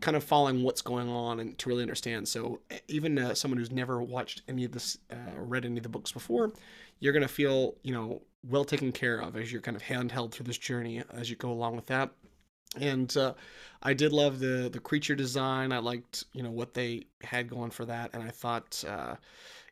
kind 0.00 0.16
of 0.16 0.24
following 0.24 0.62
what's 0.62 0.82
going 0.82 1.08
on 1.08 1.40
and 1.40 1.56
to 1.58 1.68
really 1.68 1.82
understand. 1.82 2.26
So 2.28 2.60
even 2.88 3.18
uh, 3.18 3.34
someone 3.34 3.58
who's 3.58 3.70
never 3.70 4.02
watched 4.02 4.42
any 4.48 4.64
of 4.64 4.72
this, 4.72 4.98
uh, 5.10 5.16
read 5.36 5.64
any 5.64 5.78
of 5.78 5.82
the 5.82 5.88
books 5.88 6.12
before, 6.12 6.52
you're 7.00 7.12
gonna 7.12 7.28
feel, 7.28 7.74
you 7.82 7.92
know, 7.92 8.22
well 8.48 8.64
taken 8.64 8.92
care 8.92 9.20
of 9.20 9.36
as 9.36 9.52
you're 9.52 9.60
kind 9.60 9.76
of 9.76 9.82
handheld 9.82 10.32
through 10.32 10.46
this 10.46 10.58
journey 10.58 11.02
as 11.12 11.30
you 11.30 11.36
go 11.36 11.50
along 11.50 11.76
with 11.76 11.86
that 11.86 12.10
and 12.80 13.16
uh, 13.16 13.34
I 13.82 13.94
did 13.94 14.12
love 14.12 14.38
the 14.38 14.70
the 14.72 14.80
creature 14.80 15.14
design. 15.14 15.72
I 15.72 15.78
liked 15.78 16.24
you 16.32 16.42
know 16.42 16.50
what 16.50 16.74
they 16.74 17.06
had 17.22 17.48
going 17.48 17.70
for 17.70 17.84
that, 17.86 18.10
and 18.14 18.22
I 18.22 18.30
thought, 18.30 18.82
uh, 18.86 19.16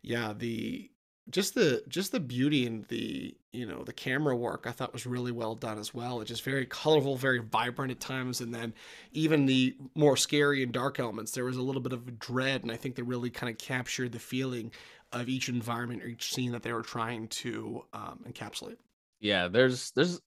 yeah, 0.02 0.32
the 0.36 0.90
just 1.28 1.54
the 1.54 1.82
just 1.88 2.12
the 2.12 2.20
beauty 2.20 2.66
and 2.66 2.84
the 2.86 3.36
you 3.52 3.66
know 3.66 3.84
the 3.84 3.92
camera 3.92 4.34
work 4.34 4.64
I 4.66 4.72
thought 4.72 4.92
was 4.92 5.06
really 5.06 5.32
well 5.32 5.54
done 5.54 5.78
as 5.78 5.92
well. 5.92 6.20
It's 6.20 6.28
just 6.28 6.42
very 6.42 6.66
colorful, 6.66 7.16
very 7.16 7.38
vibrant 7.38 7.92
at 7.92 8.00
times, 8.00 8.40
and 8.40 8.54
then 8.54 8.72
even 9.12 9.46
the 9.46 9.76
more 9.94 10.16
scary 10.16 10.62
and 10.62 10.72
dark 10.72 10.98
elements. 10.98 11.32
There 11.32 11.44
was 11.44 11.56
a 11.56 11.62
little 11.62 11.82
bit 11.82 11.92
of 11.92 12.18
dread, 12.18 12.62
and 12.62 12.72
I 12.72 12.76
think 12.76 12.94
they 12.94 13.02
really 13.02 13.30
kind 13.30 13.50
of 13.52 13.58
captured 13.58 14.12
the 14.12 14.18
feeling 14.18 14.72
of 15.12 15.28
each 15.28 15.48
environment 15.48 16.02
or 16.02 16.06
each 16.06 16.32
scene 16.32 16.52
that 16.52 16.62
they 16.62 16.72
were 16.72 16.82
trying 16.82 17.28
to 17.28 17.84
um, 17.92 18.24
encapsulate. 18.28 18.76
Yeah, 19.20 19.48
there's 19.48 19.90
there's 19.92 20.20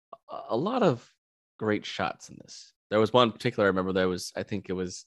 a- 0.49 0.55
lot 0.57 0.83
of 0.83 1.09
great 1.57 1.85
shots 1.85 2.29
in 2.29 2.37
this. 2.41 2.73
There 2.89 2.99
was 2.99 3.13
one 3.13 3.31
particular 3.31 3.65
I 3.65 3.67
remember 3.67 3.93
there 3.93 4.07
was 4.07 4.31
I 4.35 4.43
think 4.43 4.69
it 4.69 4.73
was 4.73 5.05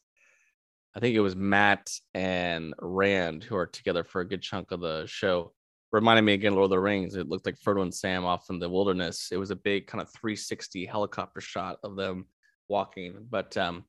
I 0.95 1.01
think 1.01 1.15
it 1.15 1.21
was 1.21 1.37
Mat 1.37 1.91
and 2.15 2.75
Rand 2.81 3.45
who 3.45 3.57
are 3.57 3.67
together 3.67 4.03
for 4.03 4.23
a 4.23 4.29
good 4.29 4.43
chunk 4.43 4.73
of 4.73 4.81
the 4.81 5.07
show. 5.07 5.53
Reminded 5.97 6.27
me 6.27 6.35
again, 6.35 6.53
Lord 6.53 6.65
of 6.65 6.71
the 6.71 6.79
Rings. 6.79 7.15
It 7.15 7.27
looked 7.27 7.47
like 7.47 7.59
Frodo 7.59 7.81
and 7.81 7.95
Sam 7.95 8.27
off 8.27 8.51
in 8.51 8.59
the 8.59 8.69
wilderness. 8.69 9.31
It 9.33 9.39
was 9.39 9.51
a 9.51 9.57
big 9.57 9.87
kind 9.87 10.03
of 10.03 10.13
360 10.13 10.85
helicopter 10.85 11.41
shot 11.41 11.79
of 11.83 11.97
them 11.97 12.27
walking. 12.69 13.27
But 13.31 13.57
um 13.57 13.87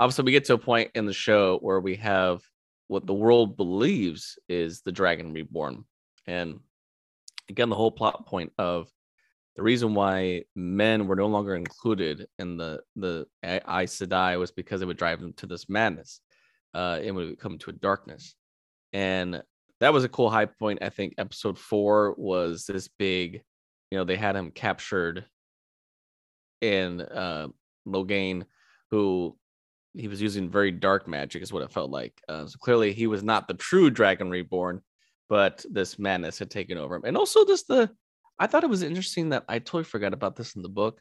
obviously 0.00 0.24
we 0.24 0.32
get 0.32 0.44
to 0.46 0.54
a 0.54 0.58
point 0.58 0.90
in 0.96 1.06
the 1.06 1.12
show 1.12 1.58
where 1.58 1.78
we 1.78 1.94
have 1.94 2.42
what 2.88 3.06
the 3.06 3.14
world 3.14 3.56
believes 3.56 4.40
is 4.48 4.80
the 4.80 4.90
dragon 4.90 5.32
reborn. 5.32 5.84
And 6.26 6.58
again, 7.48 7.68
the 7.68 7.76
whole 7.76 7.92
plot 7.92 8.26
point 8.26 8.52
of 8.58 8.88
the 9.54 9.62
reason 9.62 9.94
why 9.94 10.42
men 10.56 11.06
were 11.06 11.14
no 11.14 11.28
longer 11.28 11.54
included 11.54 12.26
in 12.40 12.56
the 12.56 12.80
the 12.96 13.26
Aes 13.44 13.96
Sedai 13.96 14.36
was 14.36 14.50
because 14.50 14.82
it 14.82 14.86
would 14.86 14.96
drive 14.96 15.20
them 15.20 15.32
to 15.34 15.46
this 15.46 15.68
madness. 15.68 16.20
Uh, 16.74 16.98
it 17.00 17.12
would 17.12 17.38
come 17.38 17.56
to 17.58 17.70
a 17.70 17.74
darkness, 17.74 18.34
and 18.92 19.40
that 19.80 19.92
was 19.92 20.04
a 20.04 20.08
cool 20.08 20.30
high 20.30 20.46
point. 20.46 20.82
I 20.82 20.90
think 20.90 21.14
episode 21.18 21.58
four 21.58 22.14
was 22.16 22.66
this 22.66 22.88
big. 22.88 23.42
You 23.90 23.98
know, 23.98 24.04
they 24.04 24.16
had 24.16 24.36
him 24.36 24.50
captured 24.50 25.24
in 26.60 27.00
uh, 27.00 27.48
Logain, 27.86 28.44
who 28.90 29.36
he 29.94 30.06
was 30.06 30.22
using 30.22 30.50
very 30.50 30.70
dark 30.70 31.08
magic, 31.08 31.42
is 31.42 31.52
what 31.52 31.62
it 31.62 31.72
felt 31.72 31.90
like. 31.90 32.12
Uh, 32.28 32.46
so 32.46 32.56
clearly, 32.60 32.92
he 32.92 33.06
was 33.06 33.22
not 33.22 33.48
the 33.48 33.54
true 33.54 33.90
Dragon 33.90 34.30
Reborn, 34.30 34.80
but 35.28 35.64
this 35.70 35.98
madness 35.98 36.38
had 36.38 36.50
taken 36.50 36.78
over 36.78 36.94
him, 36.94 37.02
and 37.04 37.16
also 37.16 37.44
just 37.44 37.66
the 37.66 37.90
I 38.38 38.46
thought 38.46 38.64
it 38.64 38.70
was 38.70 38.82
interesting 38.82 39.30
that 39.30 39.44
I 39.48 39.58
totally 39.58 39.84
forgot 39.84 40.14
about 40.14 40.34
this 40.34 40.56
in 40.56 40.62
the 40.62 40.68
book. 40.68 41.00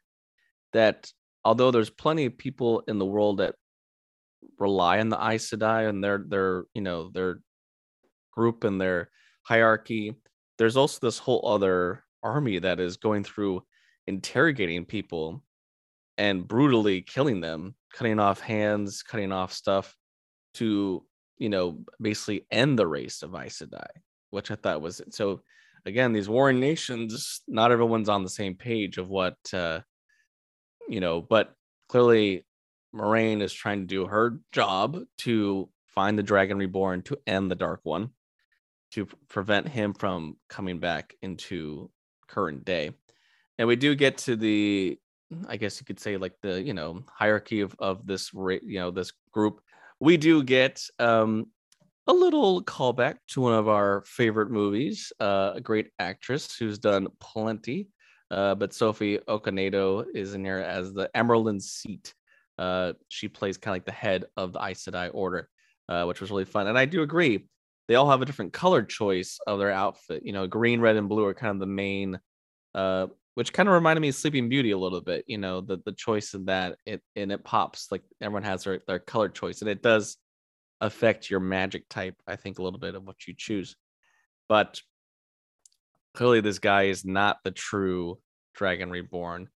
That 0.73 1.11
although 1.45 1.71
there's 1.71 1.89
plenty 1.89 2.25
of 2.25 2.37
people 2.37 2.83
in 2.87 2.99
the 2.99 3.05
world 3.05 3.37
that 3.37 3.55
rely 4.57 4.99
on 4.99 5.09
the 5.09 5.17
Aes 5.17 5.49
Sedai 5.49 5.87
and 5.89 6.03
their 6.03 6.23
their 6.27 6.65
you 6.73 6.81
know 6.81 7.09
their 7.13 7.41
group 8.31 8.63
and 8.63 8.79
their 8.79 9.09
hierarchy, 9.43 10.15
there's 10.57 10.77
also 10.77 10.99
this 11.01 11.17
whole 11.17 11.47
other 11.47 12.03
army 12.23 12.59
that 12.59 12.79
is 12.79 12.97
going 12.97 13.23
through 13.23 13.63
interrogating 14.07 14.85
people 14.85 15.43
and 16.17 16.47
brutally 16.47 17.01
killing 17.01 17.39
them, 17.41 17.75
cutting 17.93 18.19
off 18.19 18.41
hands, 18.41 19.03
cutting 19.03 19.31
off 19.31 19.53
stuff 19.53 19.95
to 20.55 21.05
you 21.37 21.49
know 21.49 21.79
basically 22.01 22.45
end 22.51 22.77
the 22.77 22.87
race 22.87 23.23
of 23.23 23.33
Aes 23.35 23.61
Sedai, 23.61 23.87
which 24.29 24.51
I 24.51 24.55
thought 24.55 24.81
was 24.81 25.01
so 25.11 25.41
again 25.85 26.13
these 26.13 26.29
warring 26.29 26.59
nations 26.59 27.41
not 27.47 27.71
everyone's 27.71 28.09
on 28.09 28.23
the 28.23 28.29
same 28.29 28.55
page 28.55 28.97
of 28.97 29.09
what 29.09 29.37
uh 29.53 29.79
you 30.87 30.99
know 30.99 31.21
but 31.21 31.53
clearly 31.87 32.45
moraine 32.91 33.41
is 33.41 33.53
trying 33.53 33.79
to 33.81 33.85
do 33.85 34.05
her 34.05 34.39
job 34.51 34.99
to 35.17 35.69
find 35.87 36.17
the 36.17 36.23
dragon 36.23 36.57
reborn 36.57 37.01
to 37.03 37.17
end 37.27 37.49
the 37.49 37.55
dark 37.55 37.79
one 37.83 38.09
to 38.91 39.05
prevent 39.27 39.67
him 39.67 39.93
from 39.93 40.35
coming 40.47 40.79
back 40.79 41.15
into 41.21 41.89
current 42.27 42.63
day 42.65 42.91
and 43.57 43.67
we 43.67 43.75
do 43.75 43.95
get 43.95 44.17
to 44.17 44.35
the 44.35 44.97
i 45.47 45.57
guess 45.57 45.79
you 45.79 45.85
could 45.85 45.99
say 45.99 46.17
like 46.17 46.33
the 46.41 46.61
you 46.61 46.73
know 46.73 47.03
hierarchy 47.07 47.61
of 47.61 47.75
of 47.79 48.05
this 48.05 48.31
you 48.33 48.79
know 48.79 48.91
this 48.91 49.11
group 49.31 49.61
we 49.99 50.17
do 50.17 50.43
get 50.43 50.83
um 50.99 51.45
a 52.09 52.13
little 52.13 52.63
callback 52.63 53.17
to 53.27 53.39
one 53.39 53.53
of 53.53 53.67
our 53.67 54.01
favorite 54.03 54.49
movies, 54.49 55.13
uh, 55.19 55.51
a 55.53 55.61
great 55.61 55.91
actress 55.99 56.55
who's 56.57 56.79
done 56.79 57.07
plenty. 57.19 57.87
Uh, 58.31 58.55
but 58.55 58.73
Sophie 58.73 59.19
Okonedo 59.27 60.05
is 60.15 60.33
in 60.33 60.43
here 60.43 60.57
as 60.57 60.91
the 60.91 61.07
Amyrlin 61.15 61.61
Seat. 61.61 62.15
Uh, 62.57 62.93
she 63.09 63.27
plays 63.27 63.57
kind 63.57 63.73
of 63.73 63.75
like 63.75 63.85
the 63.85 63.91
head 63.91 64.25
of 64.35 64.53
the 64.53 64.59
Aes 64.59 64.83
Sedai 64.83 65.11
Order, 65.13 65.49
uh, 65.87 66.05
which 66.05 66.19
was 66.19 66.31
really 66.31 66.45
fun. 66.45 66.65
And 66.65 66.79
I 66.79 66.85
do 66.85 67.03
agree, 67.03 67.47
they 67.89 67.95
all 67.95 68.09
have 68.09 68.21
a 68.21 68.25
different 68.25 68.53
color 68.53 68.83
choice 68.83 69.39
of 69.47 69.57
their 69.57 69.71
outfit. 69.71 70.21
You 70.23 70.31
know, 70.31 70.45
green, 70.45 70.79
red, 70.79 70.95
and 70.95 71.09
blue 71.09 71.25
are 71.25 71.33
kind 71.33 71.51
of 71.51 71.59
the 71.59 71.65
main, 71.65 72.19
uh, 72.75 73.07
which 73.33 73.51
kind 73.51 73.67
of 73.67 73.73
reminded 73.73 74.01
me 74.01 74.09
of 74.09 74.15
Sleeping 74.15 74.47
Beauty 74.47 74.71
a 74.71 74.77
little 74.77 75.01
bit. 75.01 75.25
You 75.27 75.39
know, 75.39 75.59
the 75.59 75.81
the 75.83 75.91
choice 75.93 76.35
in 76.35 76.45
that 76.45 76.77
it 76.85 77.01
and 77.15 77.31
it 77.31 77.43
pops 77.43 77.91
like 77.91 78.03
everyone 78.21 78.43
has 78.43 78.63
their 78.63 78.79
their 78.87 78.99
color 78.99 79.27
choice, 79.27 79.61
and 79.61 79.69
it 79.69 79.81
does 79.81 80.17
affect 80.79 81.31
your 81.31 81.39
magic 81.39 81.89
type. 81.89 82.15
I 82.27 82.35
think 82.35 82.59
a 82.59 82.63
little 82.63 82.79
bit 82.79 82.93
of 82.93 83.03
what 83.03 83.27
you 83.27 83.33
choose, 83.35 83.75
but 84.47 84.79
clearly 86.13 86.41
this 86.41 86.59
guy 86.59 86.83
is 86.83 87.03
not 87.03 87.39
the 87.43 87.51
true 87.51 88.19
Dragon 88.53 88.91
Reborn. 88.91 89.49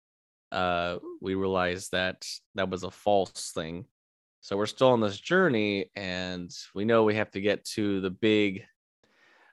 Uh, 0.50 0.98
we 1.20 1.34
realize 1.34 1.90
that 1.90 2.26
that 2.54 2.70
was 2.70 2.82
a 2.82 2.90
false 2.90 3.52
thing. 3.54 3.84
So 4.42 4.56
we're 4.56 4.66
still 4.66 4.88
on 4.88 5.00
this 5.00 5.18
journey, 5.18 5.90
and 5.96 6.50
we 6.74 6.84
know 6.84 7.04
we 7.04 7.14
have 7.14 7.30
to 7.30 7.40
get 7.40 7.64
to 7.76 8.00
the 8.00 8.10
big. 8.10 8.64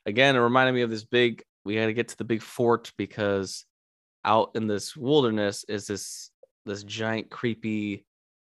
Again, 0.05 0.35
it 0.35 0.39
reminded 0.39 0.73
me 0.73 0.81
of 0.81 0.89
this 0.89 1.05
big. 1.05 1.43
We 1.63 1.75
got 1.75 1.85
to 1.85 1.93
get 1.93 2.07
to 2.09 2.17
the 2.17 2.23
big 2.23 2.41
fort 2.41 2.91
because 2.97 3.65
out 4.25 4.51
in 4.55 4.65
this 4.67 4.97
wilderness 4.97 5.63
is 5.69 5.85
this 5.87 6.31
this 6.65 6.83
giant 6.83 7.29
creepy 7.29 8.05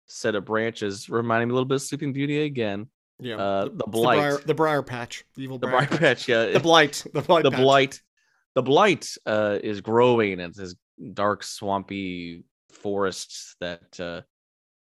set 0.05 0.35
of 0.35 0.45
branches 0.45 1.09
reminding 1.09 1.47
me 1.49 1.51
a 1.51 1.55
little 1.55 1.67
bit 1.67 1.75
of 1.75 1.81
sleeping 1.81 2.13
beauty 2.13 2.43
again 2.43 2.87
Yeah. 3.19 3.35
uh 3.37 3.65
the 3.65 3.71
the 3.71 3.87
blight 3.87 4.17
briar, 4.17 4.37
the 4.45 4.53
briar 4.55 4.81
patch, 4.81 5.25
the 5.35 5.43
evil 5.43 5.59
the 5.59 5.67
briar, 5.67 5.85
briar 5.85 5.99
patch 5.99 6.27
yeah 6.27 6.45
the 6.45 6.59
blight, 6.59 7.03
the 7.13 7.21
blight, 7.21 7.43
the 7.43 7.51
patch. 7.51 7.59
blight 7.59 8.01
the 8.55 8.63
blight 8.63 9.17
uh 9.25 9.59
is 9.61 9.81
growing 9.81 10.39
it's 10.39 10.57
this 10.57 10.75
dark 11.13 11.43
swampy 11.43 12.43
forest 12.71 13.55
that 13.59 13.99
uh 13.99 14.21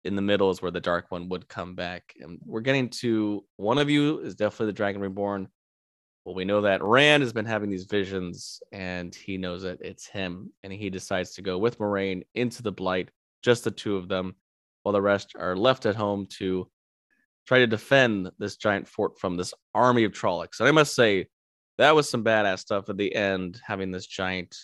in 0.04 0.16
the 0.16 0.22
middle 0.22 0.50
is 0.50 0.62
where 0.62 0.72
the 0.72 0.80
dark 0.80 1.06
one 1.10 1.30
would 1.30 1.48
come 1.48 1.76
back 1.76 2.14
and 2.20 2.40
we're 2.46 2.62
getting 2.62 2.90
to 2.90 3.44
one 3.58 3.78
of 3.78 3.90
you 3.90 4.20
is 4.20 4.36
definitely 4.36 4.68
the 4.68 4.74
dragon 4.74 5.02
reborn. 5.02 5.48
Well 6.26 6.36
we 6.36 6.46
know 6.46 6.62
that 6.62 6.84
rand 6.84 7.24
has 7.24 7.34
been 7.34 7.46
having 7.46 7.70
these 7.70 7.86
visions 7.86 8.62
and 8.72 9.14
he 9.14 9.38
knows 9.38 9.64
that 9.64 9.82
it's 9.82 10.08
him 10.08 10.52
and 10.64 10.72
he 10.72 10.90
decides 10.90 11.34
to 11.36 11.42
go 11.42 11.58
with 11.58 11.80
moraine 11.80 12.24
into 12.36 12.64
the 12.64 12.72
blight 12.72 13.10
just 13.42 13.64
the 13.64 13.72
two 13.72 13.98
of 13.98 14.08
them 14.08 14.36
while 14.84 14.94
the 14.94 15.02
rest 15.02 15.34
are 15.38 15.56
left 15.56 15.86
at 15.86 15.96
home 15.96 16.26
to 16.38 16.68
try 17.46 17.60
to 17.60 17.68
defend 17.68 18.32
this 18.40 18.56
giant 18.56 18.88
fort 18.88 19.20
from 19.20 19.36
this 19.36 19.54
army 19.74 20.04
of 20.06 20.12
trollocs. 20.12 20.60
And 20.60 20.68
i 20.68 20.72
must 20.72 20.96
say 20.96 21.28
that 21.78 21.96
was 21.96 22.10
some 22.10 22.24
badass 22.24 22.60
stuff 22.60 22.90
at 22.90 22.98
the 22.98 23.14
end, 23.16 23.60
having 23.66 23.92
this 23.92 24.06
giant 24.06 24.56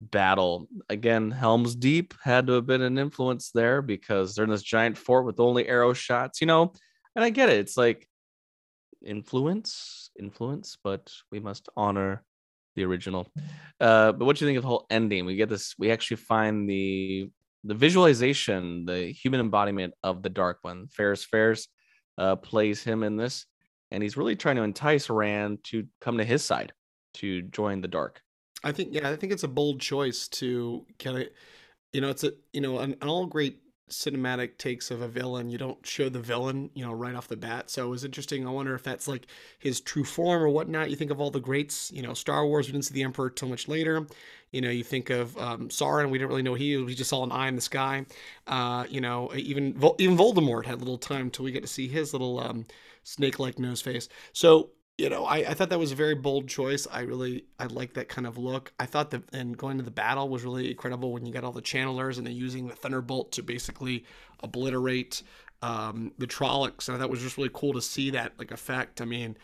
battle. 0.00 0.68
Again, 0.88 1.30
Helm's 1.30 1.74
Deep 1.74 2.14
had 2.22 2.46
to 2.46 2.54
have 2.54 2.66
been 2.66 2.82
an 2.82 2.98
influence 2.98 3.50
there 3.52 3.82
because 3.82 4.34
they're 4.34 4.44
in 4.44 4.50
this 4.50 4.62
giant 4.62 4.98
fort 4.98 5.24
with 5.24 5.40
only 5.40 5.66
arrow 5.68 5.92
shots, 5.92 6.40
you 6.40 6.46
know. 6.46 6.72
And 7.14 7.24
I 7.24 7.30
get 7.30 7.48
it. 7.48 7.58
It's 7.58 7.76
like 7.76 8.08
influence, 9.04 10.10
influence, 10.18 10.76
but 10.82 11.12
we 11.30 11.40
must 11.40 11.68
honor 11.76 12.24
the 12.74 12.84
original. 12.84 13.26
Uh, 13.80 14.12
but 14.12 14.24
what 14.24 14.36
do 14.36 14.44
you 14.44 14.48
think 14.48 14.58
of 14.58 14.62
the 14.62 14.68
whole 14.68 14.86
ending? 14.90 15.24
We 15.24 15.36
get 15.36 15.48
this, 15.48 15.74
we 15.78 15.90
actually 15.90 16.18
find 16.18 16.68
the 16.68 17.30
the 17.64 17.74
visualization, 17.74 18.84
the 18.86 19.06
human 19.10 19.40
embodiment 19.40 19.92
of 20.04 20.22
the 20.22 20.28
dark 20.28 20.58
one. 20.62 20.86
Fares 20.86 21.24
Fares 21.24 21.66
uh, 22.16 22.36
plays 22.36 22.84
him 22.84 23.02
in 23.02 23.16
this 23.16 23.44
and 23.90 24.02
he's 24.02 24.16
really 24.16 24.36
trying 24.36 24.56
to 24.56 24.62
entice 24.62 25.08
Rand 25.08 25.58
to 25.64 25.86
come 26.00 26.18
to 26.18 26.24
his 26.24 26.44
side 26.44 26.72
to 27.14 27.42
join 27.42 27.80
the 27.80 27.88
dark. 27.88 28.20
I 28.66 28.72
think 28.72 28.92
yeah, 28.92 29.08
I 29.10 29.16
think 29.16 29.32
it's 29.32 29.44
a 29.44 29.48
bold 29.48 29.80
choice 29.80 30.28
to 30.28 30.84
kind 30.98 31.18
of, 31.18 31.28
you 31.92 32.00
know, 32.00 32.10
it's 32.10 32.24
a 32.24 32.32
you 32.52 32.60
know, 32.60 32.78
an, 32.80 32.96
an 33.00 33.08
all 33.08 33.26
great 33.26 33.60
cinematic 33.88 34.58
takes 34.58 34.90
of 34.90 35.00
a 35.00 35.08
villain. 35.08 35.48
You 35.48 35.58
don't 35.58 35.86
show 35.86 36.08
the 36.08 36.18
villain, 36.18 36.70
you 36.74 36.84
know, 36.84 36.92
right 36.92 37.14
off 37.14 37.28
the 37.28 37.36
bat. 37.36 37.70
So 37.70 37.86
it 37.86 37.90
was 37.90 38.04
interesting. 38.04 38.46
I 38.46 38.50
wonder 38.50 38.74
if 38.74 38.82
that's 38.82 39.06
like 39.06 39.28
his 39.60 39.80
true 39.80 40.02
form 40.04 40.42
or 40.42 40.48
whatnot. 40.48 40.90
You 40.90 40.96
think 40.96 41.12
of 41.12 41.20
all 41.20 41.30
the 41.30 41.40
greats, 41.40 41.92
you 41.92 42.02
know, 42.02 42.12
Star 42.12 42.44
Wars. 42.44 42.66
We 42.66 42.72
didn't 42.72 42.86
see 42.86 42.94
the 42.94 43.04
Emperor 43.04 43.30
till 43.30 43.48
much 43.48 43.68
later. 43.68 44.06
You 44.50 44.60
know, 44.60 44.70
you 44.70 44.82
think 44.82 45.10
of 45.10 45.36
um, 45.38 45.68
Sauron. 45.68 46.10
We 46.10 46.18
didn't 46.18 46.30
really 46.30 46.42
know 46.42 46.54
he 46.54 46.76
was. 46.76 46.86
We 46.86 46.94
just 46.96 47.10
saw 47.10 47.22
an 47.22 47.32
eye 47.32 47.48
in 47.48 47.54
the 47.54 47.62
sky. 47.62 48.06
Uh, 48.48 48.84
you 48.88 49.00
know, 49.00 49.30
even 49.36 49.80
even 49.98 50.16
Voldemort 50.16 50.66
had 50.66 50.80
little 50.80 50.98
time 50.98 51.30
till 51.30 51.44
we 51.44 51.52
get 51.52 51.62
to 51.62 51.68
see 51.68 51.86
his 51.86 52.12
little 52.12 52.40
um, 52.40 52.66
snake-like 53.04 53.58
nose 53.60 53.80
face. 53.80 54.08
So 54.32 54.70
you 54.98 55.10
know, 55.10 55.26
I, 55.26 55.36
I 55.38 55.54
thought 55.54 55.68
that 55.70 55.78
was 55.78 55.92
a 55.92 55.96
very 55.96 56.14
bold 56.14 56.48
choice. 56.48 56.86
I 56.90 57.00
really 57.00 57.44
I 57.58 57.66
like 57.66 57.94
that 57.94 58.08
kind 58.08 58.26
of 58.26 58.38
look. 58.38 58.72
I 58.80 58.86
thought 58.86 59.10
that 59.10 59.22
and 59.34 59.56
going 59.56 59.76
to 59.76 59.84
the 59.84 59.90
battle 59.90 60.28
was 60.28 60.42
really 60.42 60.70
incredible 60.70 61.12
when 61.12 61.26
you 61.26 61.32
got 61.32 61.44
all 61.44 61.52
the 61.52 61.60
channelers 61.60 62.16
and 62.16 62.26
they're 62.26 62.32
using 62.32 62.68
the 62.68 62.74
thunderbolt 62.74 63.32
to 63.32 63.42
basically 63.42 64.04
obliterate 64.42 65.22
um, 65.60 66.12
the 66.18 66.26
Trollocs. 66.26 66.88
And 66.88 67.00
that 67.00 67.10
was 67.10 67.20
just 67.20 67.36
really 67.36 67.50
cool 67.52 67.74
to 67.74 67.82
see 67.82 68.10
that 68.10 68.32
like 68.38 68.50
effect. 68.50 69.02
I 69.02 69.04
mean, 69.04 69.36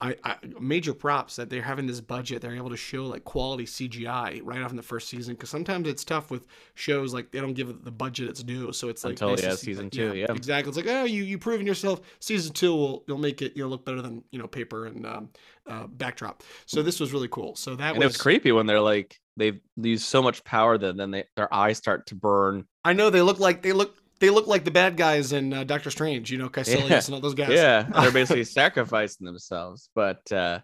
I, 0.00 0.14
I 0.22 0.36
major 0.60 0.94
props 0.94 1.36
that 1.36 1.50
they're 1.50 1.62
having 1.62 1.86
this 1.86 2.00
budget. 2.00 2.40
They're 2.40 2.54
able 2.54 2.70
to 2.70 2.76
show 2.76 3.06
like 3.06 3.24
quality 3.24 3.64
CGI 3.64 4.40
right 4.44 4.62
off 4.62 4.70
in 4.70 4.76
the 4.76 4.82
first 4.82 5.08
season 5.08 5.34
because 5.34 5.50
sometimes 5.50 5.88
it's 5.88 6.04
tough 6.04 6.30
with 6.30 6.46
shows 6.74 7.12
like 7.12 7.32
they 7.32 7.40
don't 7.40 7.54
give 7.54 7.84
the 7.84 7.90
budget 7.90 8.28
it's 8.28 8.42
due. 8.42 8.72
So 8.72 8.88
it's 8.88 9.02
like 9.02 9.12
Until, 9.12 9.30
nice 9.30 9.42
yeah, 9.42 9.54
season 9.54 9.86
like, 9.86 9.92
two, 9.92 10.14
yeah. 10.14 10.26
exactly. 10.30 10.68
It's 10.68 10.76
like 10.76 10.86
oh 10.86 11.04
you 11.04 11.24
you 11.24 11.38
proven 11.38 11.66
yourself. 11.66 12.00
Season 12.20 12.52
two 12.52 12.74
will 12.74 13.04
you'll 13.08 13.18
make 13.18 13.42
it 13.42 13.56
you 13.56 13.62
know 13.62 13.68
look 13.68 13.84
better 13.84 14.00
than 14.00 14.22
you 14.30 14.38
know 14.38 14.46
paper 14.46 14.86
and 14.86 15.04
um, 15.04 15.28
uh, 15.66 15.86
backdrop. 15.88 16.42
So 16.66 16.82
this 16.82 17.00
was 17.00 17.12
really 17.12 17.28
cool. 17.28 17.56
So 17.56 17.74
that 17.76 17.90
And 17.90 17.98
was, 17.98 18.04
it 18.04 18.08
was 18.08 18.16
creepy 18.18 18.52
when 18.52 18.66
they're 18.66 18.80
like 18.80 19.18
they've 19.36 19.60
used 19.76 20.04
so 20.04 20.22
much 20.22 20.44
power 20.44 20.78
that 20.78 20.96
then 20.96 21.10
they, 21.10 21.24
their 21.36 21.52
eyes 21.52 21.78
start 21.78 22.06
to 22.06 22.14
burn. 22.14 22.66
I 22.84 22.92
know 22.92 23.10
they 23.10 23.22
look 23.22 23.40
like 23.40 23.62
they 23.62 23.72
look 23.72 23.96
they 24.20 24.30
look 24.30 24.46
like 24.46 24.64
the 24.64 24.70
bad 24.70 24.96
guys 24.96 25.32
in 25.32 25.52
uh, 25.52 25.64
Doctor 25.64 25.90
Strange. 25.90 26.30
You 26.30 26.38
know 26.38 26.48
Kaecilius 26.48 26.88
Yeah. 26.88 27.00
and 27.06 27.14
all 27.14 27.20
those 27.20 27.34
guys. 27.34 27.50
Yeah, 27.50 27.82
they're 28.00 28.10
basically 28.12 28.44
sacrificing 28.44 29.24
themselves. 29.26 29.90
But 29.94 30.30
uh 30.32 30.60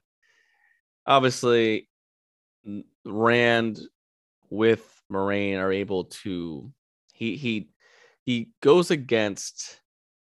obviously 1.06 1.88
Rand 3.04 3.80
with 4.50 5.02
Moraine 5.10 5.58
are 5.58 5.72
able 5.72 6.04
to 6.04 6.72
he 7.12 7.36
he 7.36 7.68
he 8.24 8.48
goes 8.62 8.90
against 8.90 9.80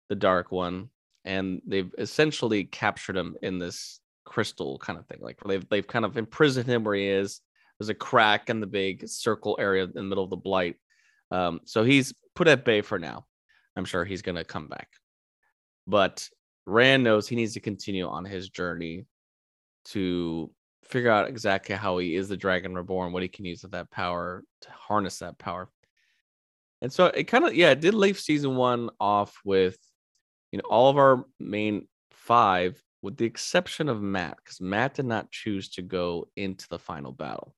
the 0.09 0.15
dark 0.17 0.51
one 0.51 0.91
and 1.25 1.61
they've 1.67 1.93
essentially 1.99 2.65
captured 2.65 3.17
him 3.17 3.37
in 3.43 3.59
this 3.59 4.01
crystal 4.25 4.79
kind 4.79 4.99
of 4.99 5.07
thing 5.07 5.19
like 5.21 5.39
they've 5.47 5.69
they've 5.69 5.87
kind 5.87 6.05
of 6.05 6.17
imprisoned 6.17 6.67
him 6.67 6.83
where 6.83 6.95
he 6.97 7.07
is 7.07 7.41
there's 7.79 7.89
a 7.89 7.95
crack 7.95 8.51
in 8.51 8.59
the 8.61 8.67
big 8.67 9.07
circle 9.09 9.57
area 9.61 9.85
in 9.85 9.93
the 9.95 10.03
middle 10.03 10.25
of 10.25 10.31
the 10.31 10.37
blight 10.37 10.77
um 11.31 11.61
so 11.65 11.85
he's 11.85 12.15
put 12.35 12.49
at 12.49 12.65
bay 12.65 12.83
for 12.83 12.99
now. 12.99 13.27
I'm 13.77 13.85
sure 13.85 14.05
he's 14.05 14.23
going 14.23 14.37
to 14.37 14.45
come 14.45 14.69
back. 14.69 14.89
But 15.87 16.29
rand 16.67 17.05
knows 17.05 17.29
he 17.29 17.37
needs 17.37 17.55
to 17.55 17.61
continue 17.61 18.07
on 18.07 18.25
his 18.25 18.49
journey 18.49 19.07
to 19.87 20.51
figure 20.85 21.11
out 21.11 21.29
exactly 21.29 21.75
how 21.75 21.99
he 21.99 22.15
is 22.15 22.29
the 22.29 22.37
dragon 22.37 22.75
reborn 22.75 23.13
what 23.13 23.23
he 23.23 23.29
can 23.29 23.45
use 23.45 23.65
of 23.65 23.73
that 23.73 23.91
power 23.91 24.45
to 24.61 24.71
harness 24.71 25.19
that 25.19 25.39
power. 25.39 25.69
And 26.83 26.93
so 26.93 27.07
it 27.07 27.25
kind 27.25 27.45
of 27.45 27.55
yeah 27.55 27.71
it 27.71 27.81
did 27.81 27.95
leave 27.95 28.19
season 28.19 28.57
one 28.57 28.91
off 29.01 29.39
with 29.45 29.79
you 30.53 30.59
know 30.59 30.65
all 30.69 30.91
of 30.91 30.99
our 30.99 31.25
main 31.41 31.89
five 32.11 32.81
with 33.03 33.17
the 33.17 33.25
exception 33.25 33.89
of 33.89 34.03
Mat 34.03 34.37
because 34.43 34.61
Mat 34.61 34.95
did 34.95 35.07
not 35.07 35.31
choose 35.31 35.69
to 35.71 35.83
go 35.83 36.29
into 36.37 36.69
the 36.69 36.79
final 36.79 37.13
battle. 37.13 37.55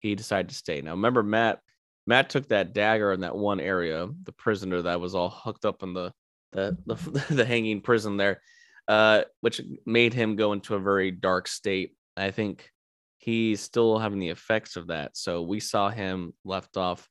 He 0.00 0.14
decided 0.14 0.48
to 0.48 0.54
stay. 0.54 0.80
Now 0.80 0.92
remember 0.92 1.22
Mat 1.22 1.60
Mat 2.08 2.30
took 2.30 2.48
that 2.48 2.72
dagger 2.72 3.12
in 3.12 3.20
that 3.20 3.36
one 3.36 3.60
area 3.60 4.08
the 4.24 4.32
prisoner 4.32 4.82
that 4.82 5.00
was 5.00 5.14
all 5.14 5.30
hooked 5.30 5.64
up 5.64 5.82
in 5.82 5.92
the 5.92 6.12
the 6.52 6.76
the, 6.86 7.34
the 7.34 7.44
hanging 7.44 7.80
prison 7.80 8.16
there 8.16 8.40
uh 8.88 9.22
which 9.42 9.60
made 9.84 10.14
him 10.14 10.34
go 10.34 10.52
into 10.52 10.74
a 10.74 10.80
very 10.80 11.10
dark 11.10 11.46
state 11.46 11.94
i 12.16 12.30
think 12.30 12.70
he's 13.18 13.60
still 13.60 13.98
having 13.98 14.18
the 14.18 14.30
effects 14.30 14.76
of 14.76 14.86
that 14.86 15.14
so 15.14 15.42
we 15.42 15.60
saw 15.60 15.90
him 15.90 16.32
left 16.44 16.78
off 16.78 17.06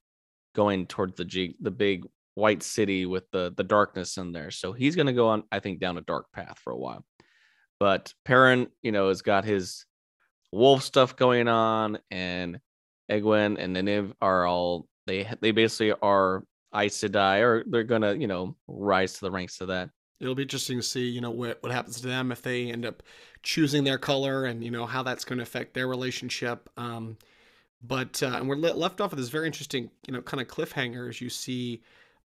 going 0.57 0.87
towards 0.87 1.15
the 1.15 1.23
G, 1.23 1.55
the 1.61 1.71
big 1.71 2.05
white 2.33 2.63
city 2.63 3.05
with 3.05 3.29
the 3.31 3.53
the 3.55 3.63
darkness 3.63 4.17
in 4.17 4.33
there. 4.33 4.51
So 4.51 4.73
he's 4.73 4.95
going 4.95 5.05
to 5.05 5.13
go 5.13 5.29
on, 5.29 5.43
I 5.51 5.59
think, 5.59 5.79
down 5.79 5.97
a 5.97 6.01
dark 6.01 6.25
path 6.33 6.59
for 6.61 6.73
a 6.73 6.77
while. 6.77 7.05
But 7.79 8.11
Perrin, 8.25 8.67
you 8.81 8.91
know, 8.91 9.07
has 9.07 9.21
got 9.21 9.45
his 9.45 9.85
wolf 10.51 10.81
stuff 10.81 11.15
going 11.15 11.47
on, 11.47 11.99
and 12.11 12.59
Egwene 13.09 13.57
and 13.59 13.75
Nynaeve 13.75 14.13
are 14.21 14.45
all 14.45 14.87
they 15.05 15.29
they 15.41 15.51
basically 15.51 15.93
are 16.01 16.43
Aes 16.75 16.97
Sedai, 16.97 17.41
or 17.41 17.63
they're 17.67 17.83
gonna 17.83 18.13
you 18.13 18.27
know 18.27 18.55
rise 18.67 19.13
to 19.13 19.21
the 19.21 19.31
ranks 19.31 19.61
of 19.61 19.69
that. 19.69 19.89
It'll 20.19 20.35
be 20.35 20.43
interesting 20.43 20.79
to 20.79 20.83
see, 20.83 21.07
you 21.07 21.21
know, 21.21 21.31
what 21.31 21.61
what 21.61 21.71
happens 21.71 22.01
to 22.01 22.07
them 22.07 22.31
if 22.31 22.41
they 22.41 22.71
end 22.71 22.85
up 22.85 23.03
choosing 23.43 23.83
their 23.83 23.97
color, 23.97 24.45
and 24.45 24.63
you 24.63 24.71
know 24.71 24.85
how 24.85 25.03
that's 25.03 25.25
going 25.25 25.37
to 25.37 25.43
affect 25.43 25.73
their 25.73 25.87
relationship. 25.87 26.69
Um, 26.77 27.17
but 27.81 28.21
uh, 28.23 28.37
and 28.37 28.49
we're 28.49 28.57
le- 28.57 28.73
left 28.73 28.99
off 28.99 29.11
with 29.11 29.19
this 29.19 29.29
very 29.29 29.45
interesting, 29.45 29.91
you 30.07 30.13
know, 30.13 30.21
kind 30.21 30.41
of 30.41 30.47
cliffhanger 30.47 31.07
as 31.07 31.21
you 31.21 31.29
see 31.29 31.81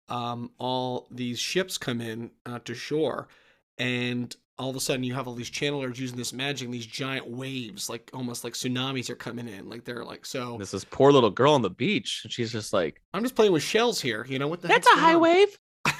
um, 0.09 0.51
all 0.59 1.07
these 1.11 1.39
ships 1.39 1.79
come 1.79 2.01
in 2.01 2.31
uh, 2.47 2.59
to 2.61 2.75
shore, 2.75 3.29
and 3.79 4.35
all 4.59 4.71
of 4.71 4.77
a 4.77 4.81
sudden 4.81 5.03
you 5.03 5.15
have 5.15 5.27
all 5.27 5.35
these 5.35 5.51
channelers 5.51 5.99
using 5.99 6.17
this 6.17 6.33
magic, 6.33 6.67
and 6.67 6.75
these 6.75 6.87
giant 6.87 7.29
waves, 7.29 7.89
like 7.89 8.11
almost 8.13 8.45
like 8.45 8.53
tsunamis, 8.53 9.11
are 9.11 9.17
coming 9.17 9.49
in. 9.49 9.69
Like 9.69 9.85
they're 9.85 10.05
like 10.05 10.25
so. 10.27 10.57
This 10.59 10.75
is 10.75 10.85
poor 10.85 11.13
little 11.13 11.31
girl 11.31 11.55
on 11.55 11.63
the 11.63 11.71
beach, 11.71 12.21
and 12.25 12.33
she's 12.33 12.53
just 12.53 12.73
like, 12.73 13.03
I'm 13.15 13.23
just 13.23 13.35
playing 13.35 13.53
with 13.53 13.63
shells 13.63 14.01
here. 14.01 14.27
You 14.29 14.39
know 14.39 14.49
what 14.49 14.61
the 14.61 14.69
"That's 14.69 14.87
a 14.87 14.99
high 14.99 15.15
on?" 15.15 15.21
wave." 15.21 15.59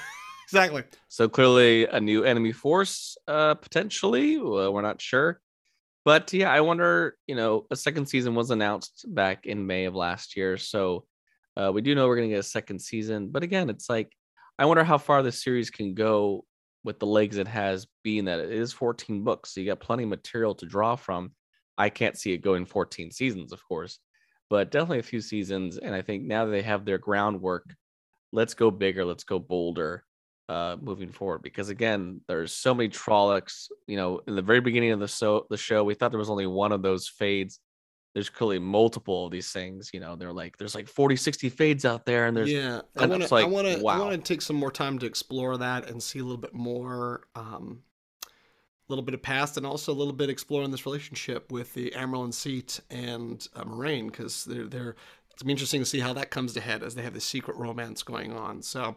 Exactly. 0.53 0.85
So 1.09 1.31
clearly 1.31 1.87
a 1.87 1.99
new 1.99 2.25
enemy 2.25 2.53
force, 2.53 3.17
uh, 3.27 3.55
potentially. 3.55 4.37
Uh, 4.37 4.71
we're 4.71 4.83
not 4.83 5.01
sure. 5.01 5.41
But 6.05 6.31
yeah, 6.35 6.53
I 6.53 6.61
wonder, 6.61 7.17
you 7.27 7.35
know, 7.35 7.67
a 7.71 7.77
second 7.77 8.07
season 8.07 8.35
was 8.35 8.51
announced 8.51 9.07
back 9.09 9.47
in 9.47 9.67
May 9.67 9.87
of 9.87 9.95
last 9.95 10.37
year. 10.37 10.59
So 10.59 11.07
uh, 11.57 11.71
we 11.73 11.81
do 11.81 11.95
know 11.95 12.07
we're 12.07 12.17
going 12.17 12.29
to 12.29 12.35
get 12.35 12.41
a 12.41 12.43
second 12.43 12.81
season. 12.81 13.29
But 13.29 13.45
again, 13.45 13.71
it's 13.71 13.89
like, 13.89 14.13
I 14.59 14.67
wonder 14.67 14.85
how 14.85 14.99
far 14.99 15.23
this 15.23 15.43
series 15.43 15.71
can 15.71 15.95
go 15.95 16.45
with 16.85 16.99
the 16.99 17.07
legs 17.07 17.39
it 17.39 17.49
has, 17.49 17.87
being 18.03 18.25
that 18.27 18.41
it 18.41 18.51
is 18.51 18.73
14 18.73 19.23
books. 19.25 19.55
So 19.55 19.61
you 19.61 19.67
got 19.67 19.81
plenty 19.81 20.03
of 20.03 20.09
material 20.09 20.55
to 20.57 20.67
draw 20.67 20.97
from. 20.97 21.33
I 21.79 21.89
can't 21.89 22.19
see 22.19 22.33
it 22.33 22.39
going 22.39 22.67
14 22.67 23.11
seasons, 23.11 23.53
of 23.53 23.61
course, 23.67 23.99
but 24.51 24.71
definitely 24.71 24.99
a 24.99 25.05
few 25.05 25.21
seasons. 25.21 25.79
And 25.79 25.95
I 25.95 26.03
think 26.03 26.25
now 26.25 26.45
they 26.47 26.63
have 26.63 26.85
their 26.85 26.99
groundwork, 26.99 27.75
let's 28.33 28.55
go 28.55 28.71
bigger, 28.71 29.05
let's 29.05 29.25
go 29.25 29.39
bolder 29.39 30.05
uh, 30.49 30.77
moving 30.81 31.11
forward. 31.11 31.43
Because 31.43 31.69
again, 31.69 32.21
there's 32.29 32.53
so 32.53 32.75
many 32.75 32.89
Trollocs. 32.89 33.69
You 33.87 33.97
know, 33.97 34.21
in 34.27 34.37
the 34.37 34.43
very 34.43 34.61
beginning 34.61 34.93
of 34.93 35.01
the 35.01 35.09
show, 35.09 35.47
the 35.51 35.57
show, 35.57 35.85
we 35.85 35.95
thought 35.95 36.11
there 36.11 36.19
was 36.19 36.31
only 36.31 36.47
one 36.47 36.73
of 36.73 36.83
those 36.83 37.09
fades. 37.09 37.61
There's 38.15 38.29
clearly 38.29 38.59
multiple 38.59 39.27
of 39.27 39.33
these 39.33 39.53
things. 39.53 39.91
You 39.93 40.01
know, 40.01 40.17
they're 40.17 40.33
like 40.33 40.59
there's 40.59 40.75
like 40.75 40.87
40, 40.89 41.17
60 41.17 41.49
fades 41.49 41.85
out 41.85 42.05
there, 42.05 42.27
and 42.27 42.37
there's 42.37 42.53
yeah. 42.53 42.83
I 42.97 43.07
want 43.07 43.23
to. 43.23 43.35
like, 43.35 43.45
I 43.45 43.49
want 43.49 43.67
to. 43.67 43.87
I 43.87 43.99
want 43.99 44.13
to 44.13 44.19
take 44.19 44.43
some 44.43 44.57
more 44.57 44.71
time 44.71 44.99
to 44.99 45.07
explore 45.07 45.57
that 45.57 45.89
and 45.89 46.03
see 46.03 46.19
a 46.19 46.23
little 46.23 46.37
bit 46.37 46.55
more. 46.55 47.23
Um, 47.35 47.83
a 48.89 48.93
little 48.93 49.05
bit 49.05 49.15
of 49.15 49.23
past 49.23 49.57
and 49.57 49.65
also 49.65 49.93
a 49.93 49.95
little 49.95 50.13
bit 50.13 50.29
exploring 50.29 50.71
this 50.73 50.85
relationship 50.85 51.53
with 51.53 51.73
the 51.73 51.93
Amyrlin 51.93 52.35
Seat 52.35 52.81
and 52.91 53.47
uh, 53.55 53.65
Moraine 53.65 54.09
because 54.09 54.45
they're 54.45 54.67
they're 54.67 54.97
it's 55.33 55.43
interesting 55.49 55.81
to 55.81 55.87
see 55.87 56.01
how 56.01 56.13
that 56.13 56.31
comes 56.31 56.53
to 56.53 56.61
head 56.61 56.83
as 56.83 56.95
they 56.95 57.03
have 57.03 57.15
this 57.15 57.25
secret 57.25 57.57
romance 57.57 58.03
going 58.03 58.33
on. 58.33 58.63
So, 58.63 58.97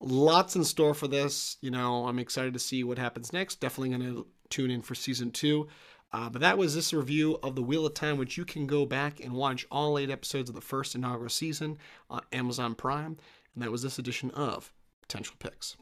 lots 0.00 0.56
in 0.56 0.64
store 0.64 0.94
for 0.94 1.08
this. 1.08 1.56
You 1.60 1.70
know, 1.70 2.06
I'm 2.06 2.18
excited 2.18 2.54
to 2.54 2.58
see 2.58 2.84
what 2.84 2.98
happens 2.98 3.32
next. 3.32 3.60
Definitely 3.60 3.90
going 3.90 4.14
to 4.14 4.26
tune 4.48 4.70
in 4.70 4.82
for 4.82 4.94
season 4.94 5.30
two. 5.30 5.68
Uh, 6.14 6.30
but 6.30 6.40
that 6.40 6.56
was 6.56 6.76
this 6.76 6.94
review 6.94 7.40
of 7.42 7.56
the 7.56 7.62
Wheel 7.62 7.84
of 7.84 7.92
Time, 7.92 8.18
which 8.18 8.36
you 8.36 8.44
can 8.44 8.68
go 8.68 8.86
back 8.86 9.18
and 9.18 9.32
watch 9.32 9.66
all 9.68 9.98
eight 9.98 10.10
episodes 10.10 10.48
of 10.48 10.54
the 10.54 10.60
first 10.60 10.94
inaugural 10.94 11.28
season 11.28 11.76
on 12.08 12.22
Amazon 12.32 12.76
Prime. 12.76 13.16
And 13.52 13.64
that 13.64 13.72
was 13.72 13.82
this 13.82 13.98
edition 13.98 14.30
of 14.30 14.72
Potential 15.02 15.34
Picks. 15.40 15.76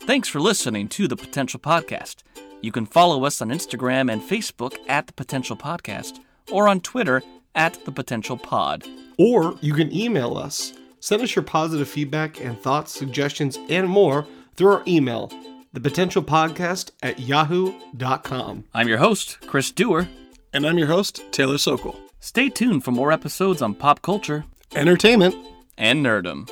Thanks 0.00 0.28
for 0.28 0.38
listening 0.38 0.86
to 0.88 1.08
the 1.08 1.16
Potential 1.16 1.58
Podcast. 1.58 2.16
You 2.60 2.70
can 2.70 2.84
follow 2.84 3.24
us 3.24 3.40
on 3.40 3.48
Instagram 3.48 4.12
and 4.12 4.20
Facebook 4.20 4.76
at 4.86 5.06
the 5.06 5.14
Potential 5.14 5.56
Podcast 5.56 6.18
or 6.52 6.68
on 6.68 6.82
Twitter 6.82 7.22
at 7.54 7.82
the 7.86 7.92
Potential 7.92 8.36
Pod. 8.36 8.86
Or 9.18 9.56
you 9.62 9.72
can 9.72 9.90
email 9.96 10.36
us. 10.36 10.74
Send 11.00 11.22
us 11.22 11.34
your 11.34 11.42
positive 11.42 11.88
feedback 11.88 12.38
and 12.44 12.60
thoughts, 12.60 12.92
suggestions, 12.92 13.58
and 13.70 13.88
more 13.88 14.26
through 14.56 14.72
our 14.72 14.82
email, 14.86 15.32
thepotentialpodcast 15.78 16.90
at 17.02 17.20
yahoo.com. 17.20 18.64
I'm 18.74 18.88
your 18.88 18.98
host, 18.98 19.38
Chris 19.46 19.70
Dewar. 19.70 20.08
And 20.52 20.66
I'm 20.66 20.78
your 20.78 20.88
host, 20.88 21.22
Taylor 21.30 21.58
Sokol. 21.58 21.96
Stay 22.20 22.48
tuned 22.48 22.84
for 22.84 22.90
more 22.90 23.12
episodes 23.12 23.62
on 23.62 23.74
pop 23.74 24.02
culture 24.02 24.44
Entertainment. 24.74 25.34
and 25.76 26.04
nerdom. 26.04 26.50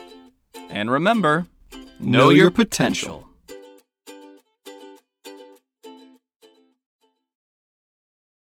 And 0.71 0.91
remember, 0.91 1.47
Know 1.99 2.29
your 2.29 2.51
potential. 2.51 3.26